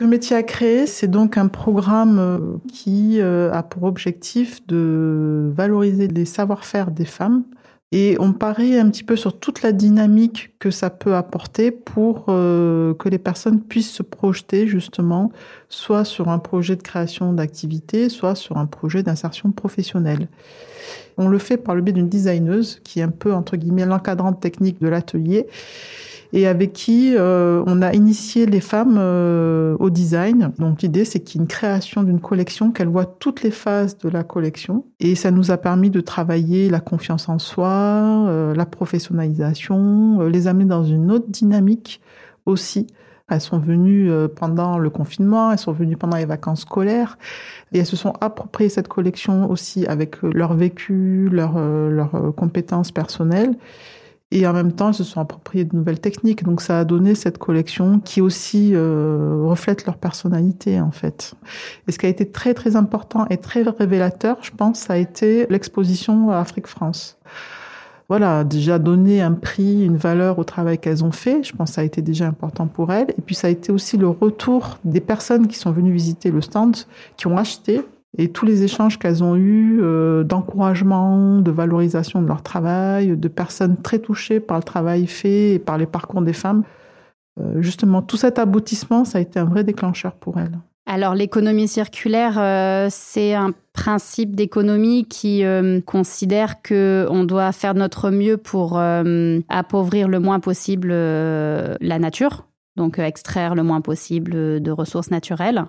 Le 0.00 0.06
métier 0.06 0.34
à 0.34 0.42
créer, 0.42 0.86
c'est 0.86 1.08
donc 1.08 1.36
un 1.36 1.48
programme 1.48 2.18
euh, 2.18 2.38
qui 2.72 3.20
euh, 3.20 3.52
a 3.52 3.62
pour 3.62 3.82
objectif 3.82 4.66
de 4.66 5.50
valoriser 5.54 6.08
les 6.08 6.24
savoir-faire 6.24 6.90
des 6.90 7.04
femmes 7.04 7.44
et 7.92 8.16
on 8.20 8.32
parie 8.32 8.78
un 8.78 8.88
petit 8.88 9.02
peu 9.02 9.16
sur 9.16 9.38
toute 9.38 9.62
la 9.62 9.72
dynamique 9.72 10.52
que 10.60 10.70
ça 10.70 10.90
peut 10.90 11.16
apporter 11.16 11.72
pour 11.72 12.26
euh, 12.28 12.94
que 12.94 13.08
les 13.08 13.18
personnes 13.18 13.60
puissent 13.60 13.90
se 13.90 14.04
projeter 14.04 14.68
justement 14.68 15.32
soit 15.68 16.04
sur 16.04 16.28
un 16.28 16.38
projet 16.38 16.76
de 16.76 16.82
création 16.82 17.32
d'activité, 17.32 18.08
soit 18.08 18.36
sur 18.36 18.58
un 18.58 18.66
projet 18.66 19.02
d'insertion 19.02 19.50
professionnelle. 19.50 20.28
On 21.18 21.26
le 21.26 21.38
fait 21.38 21.56
par 21.56 21.74
le 21.74 21.82
biais 21.82 21.92
d'une 21.92 22.08
designeuse 22.08 22.80
qui 22.84 23.00
est 23.00 23.02
un 23.02 23.08
peu 23.08 23.34
entre 23.34 23.56
guillemets 23.56 23.86
l'encadrante 23.86 24.40
technique 24.40 24.80
de 24.80 24.88
l'atelier 24.88 25.48
et 26.32 26.46
avec 26.46 26.72
qui 26.72 27.14
euh, 27.16 27.62
on 27.66 27.82
a 27.82 27.92
initié 27.92 28.46
les 28.46 28.60
femmes 28.60 28.96
euh, 28.98 29.76
au 29.78 29.90
design. 29.90 30.52
Donc 30.58 30.82
l'idée, 30.82 31.04
c'est 31.04 31.20
qu'il 31.20 31.40
y 31.40 31.42
ait 31.42 31.44
une 31.44 31.48
création 31.48 32.02
d'une 32.02 32.20
collection, 32.20 32.70
qu'elles 32.70 32.88
voient 32.88 33.06
toutes 33.06 33.42
les 33.42 33.50
phases 33.50 33.98
de 33.98 34.08
la 34.08 34.22
collection. 34.22 34.84
Et 35.00 35.14
ça 35.14 35.30
nous 35.30 35.50
a 35.50 35.56
permis 35.56 35.90
de 35.90 36.00
travailler 36.00 36.68
la 36.68 36.80
confiance 36.80 37.28
en 37.28 37.38
soi, 37.38 37.68
euh, 37.68 38.54
la 38.54 38.66
professionnalisation, 38.66 40.20
les 40.20 40.46
amener 40.46 40.66
dans 40.66 40.84
une 40.84 41.10
autre 41.10 41.28
dynamique 41.28 42.00
aussi. 42.46 42.86
Elles 43.28 43.40
sont 43.40 43.60
venues 43.60 44.10
pendant 44.34 44.76
le 44.76 44.90
confinement, 44.90 45.52
elles 45.52 45.58
sont 45.58 45.70
venues 45.70 45.96
pendant 45.96 46.16
les 46.16 46.24
vacances 46.24 46.62
scolaires 46.62 47.16
et 47.70 47.78
elles 47.78 47.86
se 47.86 47.94
sont 47.94 48.12
appropriées 48.20 48.68
cette 48.68 48.88
collection 48.88 49.48
aussi 49.48 49.86
avec 49.86 50.20
leur 50.22 50.54
vécu, 50.54 51.28
leurs 51.30 51.56
leur 51.56 52.34
compétences 52.34 52.90
personnelles. 52.90 53.54
Et 54.32 54.46
en 54.46 54.52
même 54.52 54.72
temps, 54.72 54.90
ils 54.90 54.94
se 54.94 55.02
sont 55.02 55.20
appropriés 55.20 55.64
de 55.64 55.74
nouvelles 55.74 55.98
techniques. 55.98 56.44
Donc 56.44 56.60
ça 56.60 56.78
a 56.78 56.84
donné 56.84 57.14
cette 57.16 57.38
collection 57.38 57.98
qui 57.98 58.20
aussi 58.20 58.70
euh, 58.74 59.42
reflète 59.44 59.86
leur 59.86 59.96
personnalité 59.96 60.80
en 60.80 60.92
fait. 60.92 61.34
Et 61.88 61.92
ce 61.92 61.98
qui 61.98 62.06
a 62.06 62.08
été 62.08 62.30
très 62.30 62.54
très 62.54 62.76
important 62.76 63.26
et 63.28 63.38
très 63.38 63.62
révélateur, 63.62 64.36
je 64.42 64.52
pense, 64.52 64.78
ça 64.78 64.92
a 64.92 64.96
été 64.96 65.46
l'exposition 65.50 66.30
Afrique-France. 66.30 67.18
Voilà, 68.08 68.42
déjà 68.42 68.80
donner 68.80 69.22
un 69.22 69.32
prix, 69.32 69.84
une 69.84 69.96
valeur 69.96 70.40
au 70.40 70.44
travail 70.44 70.78
qu'elles 70.78 71.04
ont 71.04 71.12
fait. 71.12 71.44
Je 71.44 71.52
pense 71.52 71.70
que 71.70 71.74
ça 71.76 71.80
a 71.80 71.84
été 71.84 72.02
déjà 72.02 72.26
important 72.26 72.66
pour 72.66 72.92
elles. 72.92 73.10
Et 73.16 73.22
puis 73.22 73.36
ça 73.36 73.46
a 73.46 73.50
été 73.50 73.70
aussi 73.70 73.96
le 73.96 74.08
retour 74.08 74.78
des 74.84 75.00
personnes 75.00 75.46
qui 75.46 75.56
sont 75.56 75.70
venues 75.70 75.92
visiter 75.92 76.32
le 76.32 76.40
stand, 76.40 76.76
qui 77.16 77.28
ont 77.28 77.38
acheté 77.38 77.82
et 78.18 78.28
tous 78.28 78.44
les 78.44 78.64
échanges 78.64 78.98
qu'elles 78.98 79.22
ont 79.22 79.36
eus 79.36 79.78
euh, 79.80 80.24
d'encouragement, 80.24 81.38
de 81.38 81.50
valorisation 81.50 82.20
de 82.20 82.26
leur 82.26 82.42
travail, 82.42 83.16
de 83.16 83.28
personnes 83.28 83.76
très 83.76 84.00
touchées 84.00 84.40
par 84.40 84.56
le 84.56 84.64
travail 84.64 85.06
fait 85.06 85.54
et 85.54 85.58
par 85.58 85.78
les 85.78 85.86
parcours 85.86 86.22
des 86.22 86.32
femmes. 86.32 86.64
Euh, 87.40 87.62
justement, 87.62 88.02
tout 88.02 88.16
cet 88.16 88.38
aboutissement, 88.38 89.04
ça 89.04 89.18
a 89.18 89.20
été 89.20 89.38
un 89.38 89.44
vrai 89.44 89.62
déclencheur 89.62 90.12
pour 90.14 90.38
elles. 90.38 90.58
Alors 90.86 91.14
l'économie 91.14 91.68
circulaire, 91.68 92.36
euh, 92.38 92.88
c'est 92.90 93.34
un 93.34 93.52
principe 93.72 94.34
d'économie 94.34 95.04
qui 95.04 95.44
considère 95.86 96.60
que 96.62 97.06
on 97.10 97.22
doit 97.22 97.52
faire 97.52 97.74
notre 97.74 98.10
mieux 98.10 98.36
pour 98.36 98.78
appauvrir 99.48 100.08
le 100.08 100.18
moins 100.18 100.40
possible 100.40 100.88
la 100.88 101.98
nature, 102.00 102.48
donc 102.76 102.98
extraire 102.98 103.54
le 103.54 103.62
moins 103.62 103.80
possible 103.80 104.60
de 104.60 104.70
ressources 104.72 105.12
naturelles. 105.12 105.64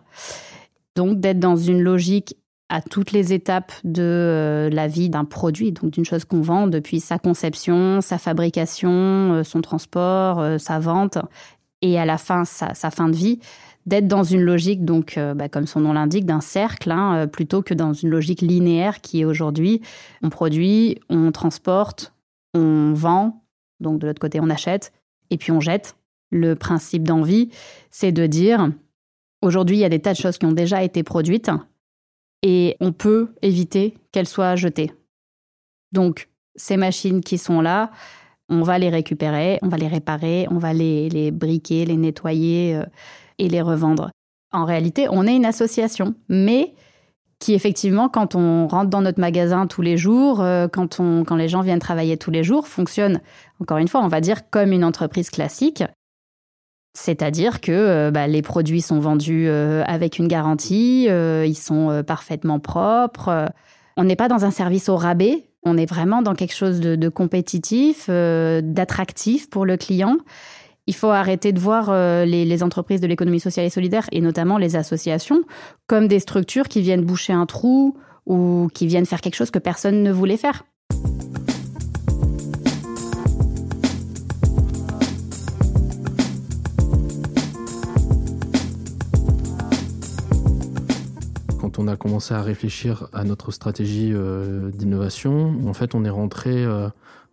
Donc 0.95 1.19
d'être 1.19 1.39
dans 1.39 1.55
une 1.55 1.81
logique 1.81 2.35
à 2.71 2.81
toutes 2.81 3.11
les 3.11 3.33
étapes 3.33 3.73
de 3.83 4.01
euh, 4.01 4.69
la 4.69 4.87
vie 4.87 5.09
d'un 5.09 5.25
produit, 5.25 5.73
donc 5.73 5.91
d'une 5.91 6.05
chose 6.05 6.23
qu'on 6.23 6.41
vend, 6.41 6.67
depuis 6.67 7.01
sa 7.01 7.19
conception, 7.19 7.99
sa 7.99 8.17
fabrication, 8.17 8.89
euh, 9.33 9.43
son 9.43 9.61
transport, 9.61 10.39
euh, 10.39 10.57
sa 10.57 10.79
vente, 10.79 11.17
et 11.81 11.99
à 11.99 12.05
la 12.05 12.17
fin, 12.17 12.45
sa, 12.45 12.73
fin 12.73 13.09
de 13.09 13.15
vie, 13.15 13.39
d'être 13.85 14.07
dans 14.07 14.23
une 14.23 14.41
logique, 14.41 14.85
donc, 14.85 15.17
bah, 15.35 15.49
comme 15.49 15.65
son 15.65 15.79
nom 15.79 15.93
l'indique, 15.93 16.27
d'un 16.27 16.39
cercle, 16.39 16.91
hein, 16.91 17.25
plutôt 17.25 17.63
que 17.63 17.73
dans 17.73 17.91
une 17.91 18.09
logique 18.09 18.41
linéaire 18.41 19.01
qui 19.01 19.21
est 19.21 19.25
aujourd'hui, 19.25 19.81
on 20.21 20.29
produit, 20.29 20.99
on 21.09 21.31
transporte, 21.31 22.13
on 22.53 22.93
vend, 22.93 23.41
donc 23.79 23.97
de 23.97 24.05
l'autre 24.05 24.21
côté, 24.21 24.39
on 24.39 24.51
achète, 24.51 24.93
et 25.31 25.37
puis 25.37 25.51
on 25.51 25.59
jette. 25.59 25.95
Le 26.29 26.53
principe 26.53 27.01
d'envie, 27.03 27.49
c'est 27.89 28.11
de 28.11 28.27
dire, 28.27 28.69
Aujourd'hui, 29.41 29.77
il 29.77 29.79
y 29.79 29.85
a 29.85 29.89
des 29.89 29.99
tas 29.99 30.13
de 30.13 30.17
choses 30.17 30.37
qui 30.37 30.45
ont 30.45 30.51
déjà 30.51 30.83
été 30.83 31.03
produites 31.03 31.49
et 32.43 32.77
on 32.79 32.91
peut 32.91 33.29
éviter 33.41 33.95
qu'elles 34.11 34.27
soient 34.27 34.55
jetées. 34.55 34.91
Donc, 35.91 36.29
ces 36.55 36.77
machines 36.77 37.21
qui 37.21 37.37
sont 37.37 37.61
là, 37.61 37.91
on 38.49 38.61
va 38.61 38.77
les 38.77 38.89
récupérer, 38.89 39.59
on 39.61 39.69
va 39.69 39.77
les 39.77 39.87
réparer, 39.87 40.47
on 40.51 40.57
va 40.57 40.73
les, 40.73 41.31
briquer, 41.31 41.85
les 41.85 41.97
nettoyer 41.97 42.75
euh, 42.75 42.83
et 43.37 43.47
les 43.49 43.61
revendre. 43.61 44.11
En 44.51 44.65
réalité, 44.65 45.07
on 45.09 45.25
est 45.25 45.35
une 45.35 45.45
association, 45.45 46.15
mais 46.27 46.73
qui 47.39 47.53
effectivement, 47.53 48.09
quand 48.09 48.35
on 48.35 48.67
rentre 48.67 48.89
dans 48.89 49.01
notre 49.01 49.19
magasin 49.19 49.65
tous 49.65 49.81
les 49.81 49.97
jours, 49.97 50.41
euh, 50.41 50.67
quand, 50.67 50.99
on, 50.99 51.23
quand 51.23 51.37
les 51.37 51.47
gens 51.47 51.61
viennent 51.61 51.79
travailler 51.79 52.17
tous 52.17 52.29
les 52.29 52.43
jours, 52.43 52.67
fonctionne, 52.67 53.21
encore 53.59 53.77
une 53.77 53.87
fois, 53.87 54.01
on 54.01 54.09
va 54.09 54.21
dire 54.21 54.49
comme 54.49 54.73
une 54.73 54.83
entreprise 54.83 55.29
classique, 55.29 55.83
c'est-à-dire 56.93 57.61
que 57.61 57.71
euh, 57.71 58.11
bah, 58.11 58.27
les 58.27 58.41
produits 58.41 58.81
sont 58.81 58.99
vendus 58.99 59.45
euh, 59.47 59.83
avec 59.85 60.19
une 60.19 60.27
garantie, 60.27 61.07
euh, 61.09 61.45
ils 61.47 61.57
sont 61.57 62.03
parfaitement 62.05 62.59
propres. 62.59 63.51
On 63.97 64.03
n'est 64.03 64.15
pas 64.15 64.27
dans 64.27 64.45
un 64.45 64.51
service 64.51 64.89
au 64.89 64.97
rabais, 64.97 65.45
on 65.63 65.77
est 65.77 65.85
vraiment 65.85 66.21
dans 66.21 66.33
quelque 66.33 66.55
chose 66.55 66.79
de, 66.79 67.09
compétitif, 67.09 68.09
d'attractif 68.09 69.49
pour 69.49 69.65
le 69.65 69.77
client. 69.77 70.17
Il 70.87 70.95
faut 70.95 71.09
arrêter 71.09 71.53
de 71.53 71.59
voir 71.59 71.93
les, 72.25 72.45
les, 72.45 72.63
entreprises 72.63 72.99
de 72.99 73.07
l'économie 73.07 73.39
sociale 73.39 73.67
et 73.67 73.69
solidaire, 73.69 74.07
et 74.11 74.21
notamment 74.21 74.57
les 74.57 74.75
associations, 74.75 75.43
comme 75.87 76.07
des 76.07 76.19
structures 76.19 76.67
qui 76.67 76.81
viennent 76.81 77.05
boucher 77.05 77.33
un 77.33 77.45
trou 77.45 77.95
ou 78.25 78.69
qui 78.73 78.87
viennent 78.87 79.05
faire 79.05 79.21
quelque 79.21 79.35
chose 79.35 79.51
que 79.51 79.59
personne 79.59 80.01
ne 80.01 80.11
voulait 80.11 80.37
faire. 80.37 80.63
On 91.81 91.87
a 91.87 91.97
commencé 91.97 92.33
à 92.33 92.41
réfléchir 92.41 93.09
à 93.11 93.23
notre 93.23 93.51
stratégie 93.51 94.11
euh, 94.13 94.69
d'innovation, 94.69 95.67
en 95.67 95.73
fait, 95.73 95.95
on 95.95 96.05
est 96.05 96.09
rentré 96.11 96.63
euh, 96.63 96.89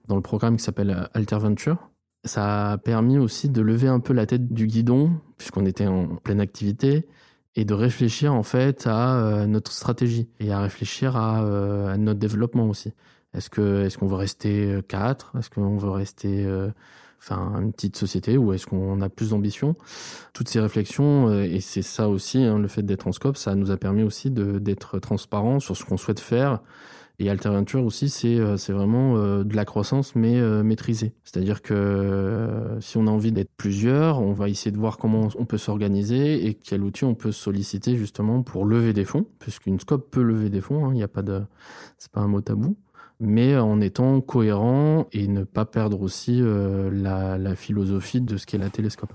dans 0.07 0.17
le 0.17 0.23
programme 0.23 0.57
qui 0.57 0.65
s'appelle 0.65 1.09
Alterventure. 1.13 1.91
Ça 2.25 2.73
a 2.73 2.79
permis 2.79 3.19
aussi 3.19 3.51
de 3.51 3.61
lever 3.61 3.89
un 3.89 4.01
peu 4.01 4.15
la 4.15 4.27
tête 4.27 4.53
du 4.53 4.67
guidon, 4.67 5.13
puisqu'on 5.37 5.67
était 5.67 5.87
en 5.87 6.17
pleine 6.17 6.41
activité, 6.41 7.07
et 7.57 7.65
de 7.65 7.75
réfléchir 7.75 8.33
en 8.33 8.43
fait 8.43 8.87
à 8.87 9.19
euh, 9.19 9.47
notre 9.47 9.73
stratégie 9.73 10.29
et 10.41 10.51
à 10.51 10.61
réfléchir 10.61 11.17
à, 11.17 11.97
notre 11.99 12.19
développement 12.19 12.69
aussi. 12.69 12.95
Est-ce 13.35 13.49
est-ce 13.85 13.99
qu'on 13.99 14.07
veut 14.07 14.17
rester 14.17 14.81
quatre? 14.89 15.37
Est-ce 15.39 15.51
qu'on 15.51 15.77
veut 15.77 15.91
rester 15.91 16.47
enfin 17.19 17.61
une 17.61 17.73
petite 17.73 17.97
société 17.97 18.37
ou 18.37 18.53
est-ce 18.53 18.67
qu'on 18.67 19.01
a 19.01 19.09
plus 19.09 19.31
d'ambition 19.31 19.75
Toutes 20.33 20.49
ces 20.49 20.61
réflexions 20.61 21.29
euh, 21.29 21.43
et 21.43 21.61
c'est 21.61 21.83
ça 21.83 22.09
aussi 22.09 22.39
hein, 22.39 22.59
le 22.59 22.69
fait 22.69 22.83
d'être 22.83 23.07
en 23.07 23.13
scope, 23.13 23.37
ça 23.37 23.55
nous 23.55 23.71
a 23.71 23.77
permis 23.77 24.03
aussi 24.03 24.31
d'être 24.31 24.99
transparent 24.99 25.61
sur 25.61 25.77
ce 25.77 25.85
qu'on 25.85 25.97
souhaite 25.97 26.21
faire. 26.21 26.61
Et 27.21 27.29
Alterventure 27.31 27.85
aussi, 27.85 28.11
c'est 28.11 28.39
euh, 28.39 28.55
vraiment 28.69 29.17
euh, 29.17 29.43
de 29.43 29.57
la 29.57 29.65
croissance 29.65 30.15
mais 30.15 30.41
maîtrisée. 30.63 31.15
C'est-à-dire 31.25 31.63
que 31.63 32.77
si 32.81 32.97
on 32.97 33.07
a 33.09 33.11
envie 33.11 33.33
d'être 33.33 33.51
plusieurs, 33.57 34.21
on 34.21 34.33
va 34.33 34.49
essayer 34.49 34.71
de 34.71 34.79
voir 34.79 34.99
comment 34.99 35.29
on 35.37 35.45
peut 35.45 35.59
s'organiser 35.59 36.47
et 36.47 36.55
quel 36.55 36.83
outil 36.83 37.05
on 37.05 37.15
peut 37.15 37.33
solliciter 37.33 37.97
justement 37.97 38.43
pour 38.43 38.65
lever 38.65 38.93
des 38.93 39.05
fonds, 39.05 39.27
puisqu'une 39.41 39.81
scope 39.81 40.11
peut 40.11 40.23
lever 40.23 40.49
des 40.49 40.61
fonds. 40.61 40.87
Hein, 40.87 40.91
il 40.93 40.97
n'y 40.97 41.03
a 41.03 41.09
pas 41.09 41.23
de, 41.23 41.43
c'est 41.99 42.13
pas 42.13 42.21
un 42.21 42.29
mot 42.29 42.41
tabou 42.41 42.77
mais 43.21 43.57
en 43.57 43.81
étant 43.81 44.21
cohérent 44.21 45.07
et 45.13 45.27
ne 45.27 45.45
pas 45.45 45.65
perdre 45.65 46.03
aussi 46.03 46.41
euh, 46.41 46.91
la, 46.93 47.55
philosophie 47.57 48.21
de 48.21 48.37
ce 48.37 48.47
qu'est 48.47 48.59
la 48.59 48.71
télescope. 48.71 49.13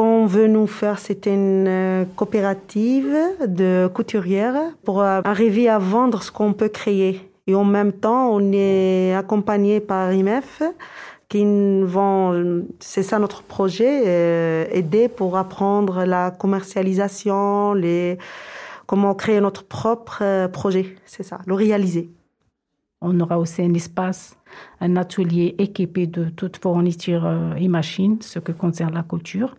Qu'on 0.00 0.24
veut 0.24 0.46
nous 0.46 0.66
faire, 0.66 0.98
c'était 0.98 1.34
une 1.34 1.68
euh, 1.68 2.04
coopérative 2.16 3.14
de 3.46 3.86
couturières 3.92 4.58
pour 4.82 5.02
euh, 5.02 5.20
arriver 5.24 5.68
à 5.68 5.78
vendre 5.78 6.22
ce 6.22 6.32
qu'on 6.32 6.54
peut 6.54 6.70
créer. 6.70 7.30
Et 7.46 7.54
en 7.54 7.64
même 7.64 7.92
temps, 7.92 8.30
on 8.32 8.50
est 8.50 9.14
accompagné 9.14 9.78
par 9.78 10.10
IMF 10.10 10.62
qui 11.28 11.44
vont, 11.82 12.64
c'est 12.78 13.02
ça 13.02 13.18
notre 13.18 13.42
projet, 13.42 14.04
euh, 14.06 14.64
aider 14.72 15.08
pour 15.08 15.36
apprendre 15.36 16.04
la 16.06 16.30
commercialisation, 16.30 17.74
les, 17.74 18.16
comment 18.86 19.14
créer 19.14 19.42
notre 19.42 19.64
propre 19.64 20.46
projet. 20.46 20.96
C'est 21.04 21.24
ça, 21.24 21.40
le 21.44 21.52
réaliser. 21.52 22.10
On 23.02 23.18
aura 23.20 23.38
aussi 23.38 23.62
un 23.62 23.72
espace, 23.72 24.36
un 24.80 24.96
atelier 24.96 25.54
équipé 25.58 26.06
de 26.06 26.24
toutes 26.28 26.58
fournitures 26.58 27.24
euh, 27.24 27.54
et 27.54 27.66
machines, 27.66 28.18
ce 28.20 28.38
qui 28.38 28.52
concerne 28.52 28.92
la 28.92 29.02
couture. 29.02 29.56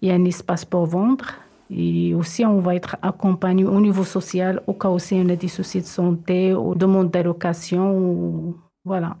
Il 0.00 0.08
y 0.08 0.12
a 0.12 0.14
un 0.14 0.24
espace 0.24 0.64
pour 0.64 0.86
vendre. 0.86 1.26
Et 1.70 2.14
aussi, 2.14 2.44
on 2.44 2.60
va 2.60 2.76
être 2.76 2.96
accompagné 3.02 3.64
au 3.64 3.80
niveau 3.80 4.04
social, 4.04 4.62
au 4.68 4.74
cas 4.74 4.90
où 4.90 4.98
on 5.12 5.28
a 5.28 5.36
des 5.36 5.48
soucis 5.48 5.80
de 5.80 5.86
santé, 5.86 6.54
ou 6.54 6.76
demandes 6.76 7.10
d'allocation. 7.10 8.54
Voilà. 8.84 9.16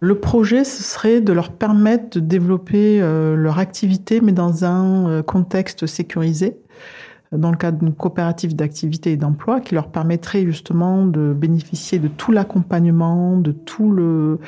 Le 0.00 0.18
projet, 0.18 0.64
ce 0.64 0.82
serait 0.82 1.20
de 1.20 1.32
leur 1.32 1.52
permettre 1.52 2.18
de 2.18 2.20
développer 2.20 3.00
euh, 3.00 3.36
leur 3.36 3.60
activité, 3.60 4.20
mais 4.20 4.32
dans 4.32 4.64
un 4.64 5.08
euh, 5.08 5.22
contexte 5.22 5.86
sécurisé 5.86 6.56
dans 7.32 7.50
le 7.50 7.56
cadre 7.56 7.78
d'une 7.78 7.94
coopérative 7.94 8.54
d'activité 8.54 9.12
et 9.12 9.16
d'emploi 9.16 9.60
qui 9.60 9.74
leur 9.74 9.88
permettrait 9.88 10.44
justement 10.44 11.06
de 11.06 11.32
bénéficier 11.32 11.98
de 11.98 12.08
tout 12.08 12.32
l'accompagnement, 12.32 13.36
de 13.36 13.52
tout 13.52 13.90
le 13.90 14.38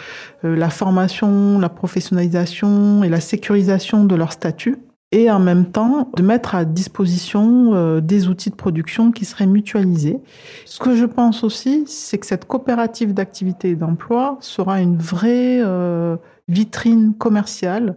euh, 0.45 0.57
la 0.57 0.71
formation, 0.71 1.59
la 1.59 1.69
professionnalisation 1.69 3.03
et 3.03 3.09
la 3.09 3.21
sécurisation 3.21 4.05
de 4.05 4.15
leur 4.15 4.33
statut 4.33 4.79
et 5.13 5.31
en 5.31 5.39
même 5.39 5.67
temps 5.67 6.11
de 6.17 6.23
mettre 6.23 6.55
à 6.57 6.65
disposition 6.65 7.73
euh, 7.75 8.01
des 8.01 8.27
outils 8.27 8.51
de 8.51 8.57
production 8.57 9.13
qui 9.13 9.25
seraient 9.25 9.47
mutualisés. 9.47 10.19
Ce 10.65 10.81
que 10.81 10.97
je 10.97 11.05
pense 11.05 11.45
aussi, 11.45 11.85
c'est 11.87 12.19
que 12.19 12.27
cette 12.27 12.47
coopérative 12.47 13.15
d'activité 13.15 13.71
et 13.71 13.77
d'emploi 13.77 14.37
sera 14.41 14.81
une 14.81 14.97
vraie 14.97 15.61
euh, 15.63 16.17
vitrine 16.49 17.15
commerciale 17.15 17.97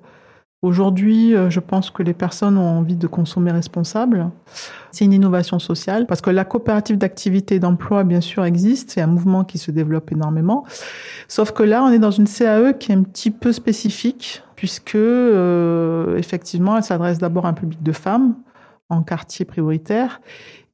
Aujourd'hui, 0.64 1.36
euh, 1.36 1.52
je 1.52 1.60
pense 1.60 1.92
que 1.92 2.02
les 2.02 2.16
personnes 2.16 2.58
ont 2.58 2.80
envie 2.80 2.96
de 2.96 3.06
consommer 3.06 3.52
responsable. 3.52 4.32
C'est 4.92 5.06
une 5.06 5.14
innovation 5.14 5.60
sociale 5.60 6.08
parce 6.08 6.20
que 6.22 6.32
la 6.32 6.46
coopérative 6.46 6.98
d'activité 6.98 7.60
d'emploi, 7.60 8.04
bien 8.04 8.22
sûr, 8.22 8.44
existe. 8.44 8.90
C'est 8.90 9.02
un 9.02 9.08
mouvement 9.08 9.44
qui 9.44 9.60
se 9.60 9.70
développe 9.70 10.12
énormément. 10.12 10.66
Sauf 11.28 11.52
que 11.52 11.62
là, 11.62 11.84
on 11.84 11.90
est 11.90 12.00
dans 12.00 12.12
une 12.12 12.28
CAE 12.28 12.74
qui 12.74 12.92
est 12.92 12.96
un 12.96 13.04
petit 13.04 13.30
peu 13.30 13.52
spécifique 13.52 14.42
puisque, 14.56 14.96
euh, 14.96 16.18
effectivement, 16.18 16.76
elle 16.76 16.84
s'adresse 16.84 17.20
d'abord 17.20 17.46
à 17.46 17.50
un 17.50 17.54
public 17.54 17.84
de 17.84 17.92
femmes. 17.92 18.36
en 18.90 19.04
quartier 19.04 19.44
prioritaire 19.44 20.22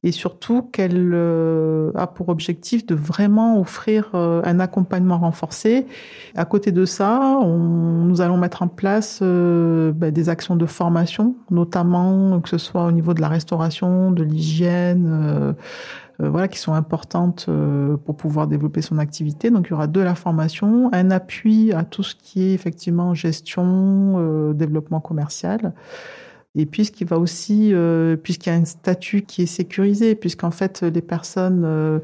et 0.04 0.12
surtout 0.12 0.60
qu'elle 0.60 1.12
euh, 1.14 1.90
a 1.94 2.06
pour 2.06 2.28
objectif 2.28 2.84
de 2.84 2.94
vraiment 2.94 3.58
offrir 3.58 4.10
euh, 4.12 4.42
un 4.44 4.60
accompagnement 4.60 5.18
renforcé. 5.18 5.86
À 6.36 6.44
côté 6.44 6.72
de 6.72 6.84
ça, 6.84 7.38
on, 7.40 8.04
nous 8.04 8.20
allons 8.20 8.36
mettre 8.36 8.60
en 8.60 8.68
place 8.68 9.20
euh, 9.22 9.92
ben, 9.92 10.12
des 10.12 10.28
actions 10.28 10.56
de 10.56 10.66
formation, 10.66 11.34
notamment 11.50 12.38
que 12.40 12.50
ce 12.50 12.58
soit 12.58 12.84
au 12.84 12.92
niveau 12.92 13.14
de 13.14 13.22
la 13.22 13.28
restauration, 13.28 14.12
de 14.12 14.22
l'hygiène, 14.22 15.54
voilà, 16.18 16.48
qui 16.48 16.58
sont 16.58 16.74
importantes 16.74 17.48
pour 18.04 18.16
pouvoir 18.16 18.46
développer 18.46 18.82
son 18.82 18.98
activité. 18.98 19.50
Donc 19.50 19.66
il 19.68 19.70
y 19.70 19.72
aura 19.72 19.86
de 19.86 20.00
la 20.00 20.14
formation, 20.14 20.90
un 20.92 21.10
appui 21.10 21.72
à 21.72 21.82
tout 21.82 22.02
ce 22.02 22.14
qui 22.14 22.42
est 22.42 22.54
effectivement 22.54 23.14
gestion, 23.14 24.52
développement 24.52 25.00
commercial. 25.00 25.72
Et 26.56 26.66
puisqu'il 26.66 27.08
va 27.08 27.18
aussi, 27.18 27.70
euh, 27.72 28.14
puisqu'il 28.16 28.50
y 28.50 28.52
a 28.52 28.56
un 28.56 28.64
statut 28.64 29.22
qui 29.22 29.42
est 29.42 29.46
sécurisé, 29.46 30.14
puisqu'en 30.14 30.52
fait 30.52 30.82
les 30.82 31.02
personnes, 31.02 31.64
euh, 31.64 31.98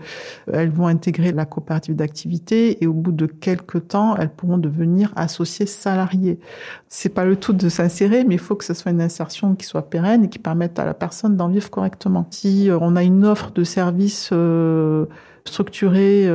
elles 0.52 0.71
vont 0.71 0.88
intégrer 0.88 1.30
la 1.30 1.45
coopérative 1.45 1.95
d'activité 1.95 2.83
et 2.83 2.88
au 2.88 2.92
bout 2.92 3.12
de 3.12 3.26
quelques 3.26 3.87
temps, 3.87 4.16
elles 4.16 4.30
pourront 4.30 4.59
devenir 4.59 5.12
associées 5.14 5.66
salariées. 5.66 6.40
C'est 6.88 7.11
pas 7.11 7.25
le 7.25 7.37
tout 7.37 7.52
de 7.52 7.69
s'insérer, 7.69 8.25
mais 8.25 8.35
il 8.35 8.40
faut 8.40 8.57
que 8.57 8.64
ce 8.64 8.75
soit 8.75 8.90
une 8.90 9.00
insertion 9.00 9.54
qui 9.54 9.66
soit 9.66 9.88
pérenne 9.88 10.25
et 10.25 10.28
qui 10.28 10.40
permette 10.40 10.80
à 10.80 10.85
la 10.85 10.95
personne 10.95 11.37
d'en 11.37 11.49
vivre 11.49 11.71
correctement. 11.71 12.26
Si 12.30 12.69
euh, 12.69 12.78
on 12.80 12.97
a 12.97 13.04
une 13.04 13.25
offre 13.25 13.52
de 13.52 13.62
services 13.62 14.33
structurée 15.45 16.28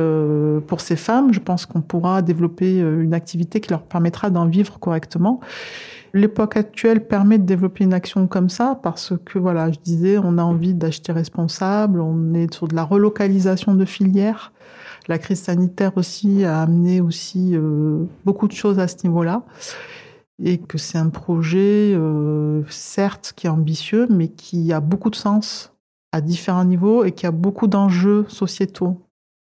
pour 0.66 0.80
ces 0.80 0.96
femmes, 0.96 1.32
je 1.32 1.40
pense 1.40 1.64
qu'on 1.64 1.80
pourra 1.80 2.22
développer 2.22 2.78
une 2.80 3.14
activité 3.14 3.60
qui 3.60 3.70
leur 3.70 3.82
permettra 3.82 4.30
d'en 4.30 4.46
vivre 4.46 4.78
correctement. 4.78 5.40
L'époque 6.16 6.56
actuelle 6.56 7.06
permet 7.06 7.36
de 7.36 7.44
développer 7.44 7.84
une 7.84 7.92
action 7.92 8.26
comme 8.26 8.48
ça 8.48 8.80
parce 8.82 9.12
que, 9.26 9.38
voilà, 9.38 9.70
je 9.70 9.78
disais, 9.78 10.16
on 10.16 10.38
a 10.38 10.42
envie 10.42 10.72
d'acheter 10.72 11.12
responsable, 11.12 12.00
on 12.00 12.32
est 12.32 12.54
sur 12.54 12.68
de 12.68 12.74
la 12.74 12.84
relocalisation 12.84 13.74
de 13.74 13.84
filières. 13.84 14.54
La 15.08 15.18
crise 15.18 15.42
sanitaire 15.42 15.92
aussi 15.96 16.42
a 16.46 16.62
amené 16.62 17.02
aussi 17.02 17.50
euh, 17.52 18.04
beaucoup 18.24 18.48
de 18.48 18.54
choses 18.54 18.78
à 18.78 18.88
ce 18.88 19.06
niveau-là 19.06 19.42
et 20.42 20.56
que 20.56 20.78
c'est 20.78 20.96
un 20.96 21.10
projet, 21.10 21.92
euh, 21.94 22.62
certes, 22.70 23.34
qui 23.36 23.46
est 23.46 23.50
ambitieux, 23.50 24.06
mais 24.08 24.28
qui 24.28 24.72
a 24.72 24.80
beaucoup 24.80 25.10
de 25.10 25.16
sens 25.16 25.74
à 26.12 26.22
différents 26.22 26.64
niveaux 26.64 27.04
et 27.04 27.12
qui 27.12 27.26
a 27.26 27.30
beaucoup 27.30 27.66
d'enjeux 27.66 28.24
sociétaux. 28.28 29.05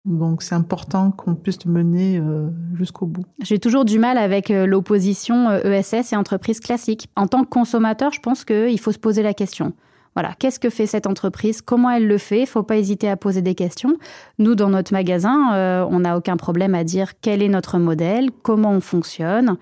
Donc 0.06 0.42
c'est 0.42 0.54
important 0.54 1.10
qu'on 1.10 1.34
puisse 1.34 1.64
le 1.64 1.72
mener 1.72 2.18
euh, 2.18 2.48
jusqu'au 2.74 3.06
bout. 3.06 3.24
J'ai 3.42 3.58
toujours 3.58 3.84
du 3.84 3.98
mal 3.98 4.18
avec 4.18 4.52
euh, 4.52 4.64
l'opposition 4.64 5.50
ESS 5.50 5.94
euh, 5.94 6.00
e 6.00 6.14
et 6.14 6.16
entreprise 6.16 6.60
classique. 6.60 7.08
En 7.16 7.26
tant 7.26 7.42
que 7.42 7.48
consommateur, 7.48 8.12
je 8.12 8.20
pense 8.20 8.44
qu'il 8.44 8.78
faut 8.78 8.92
se 8.92 9.00
poser 9.00 9.24
la 9.24 9.34
question. 9.34 9.72
Voilà, 10.14 10.32
qu'est-ce 10.38 10.60
que 10.60 10.70
fait 10.70 10.86
cette 10.86 11.08
entreprise? 11.08 11.60
Comment 11.60 11.90
elle 11.90 12.06
le 12.06 12.18
fait? 12.18 12.42
Il 12.42 12.46
faut 12.46 12.62
pas 12.62 12.76
hésiter 12.78 13.10
à 13.10 13.16
poser 13.16 13.42
des 13.42 13.56
questions. 13.56 13.96
Nous, 14.38 14.54
dans 14.54 14.70
notre 14.70 14.94
magasin, 14.94 15.86
on 15.90 16.00
n'a 16.00 16.16
aucun 16.16 16.38
problème 16.38 16.74
à 16.74 16.84
dire 16.84 17.20
quel 17.20 17.42
est 17.42 17.50
notre 17.50 17.76
modèle, 17.78 18.30
comment 18.42 18.70
on 18.70 18.80
fonctionne, 18.80 19.58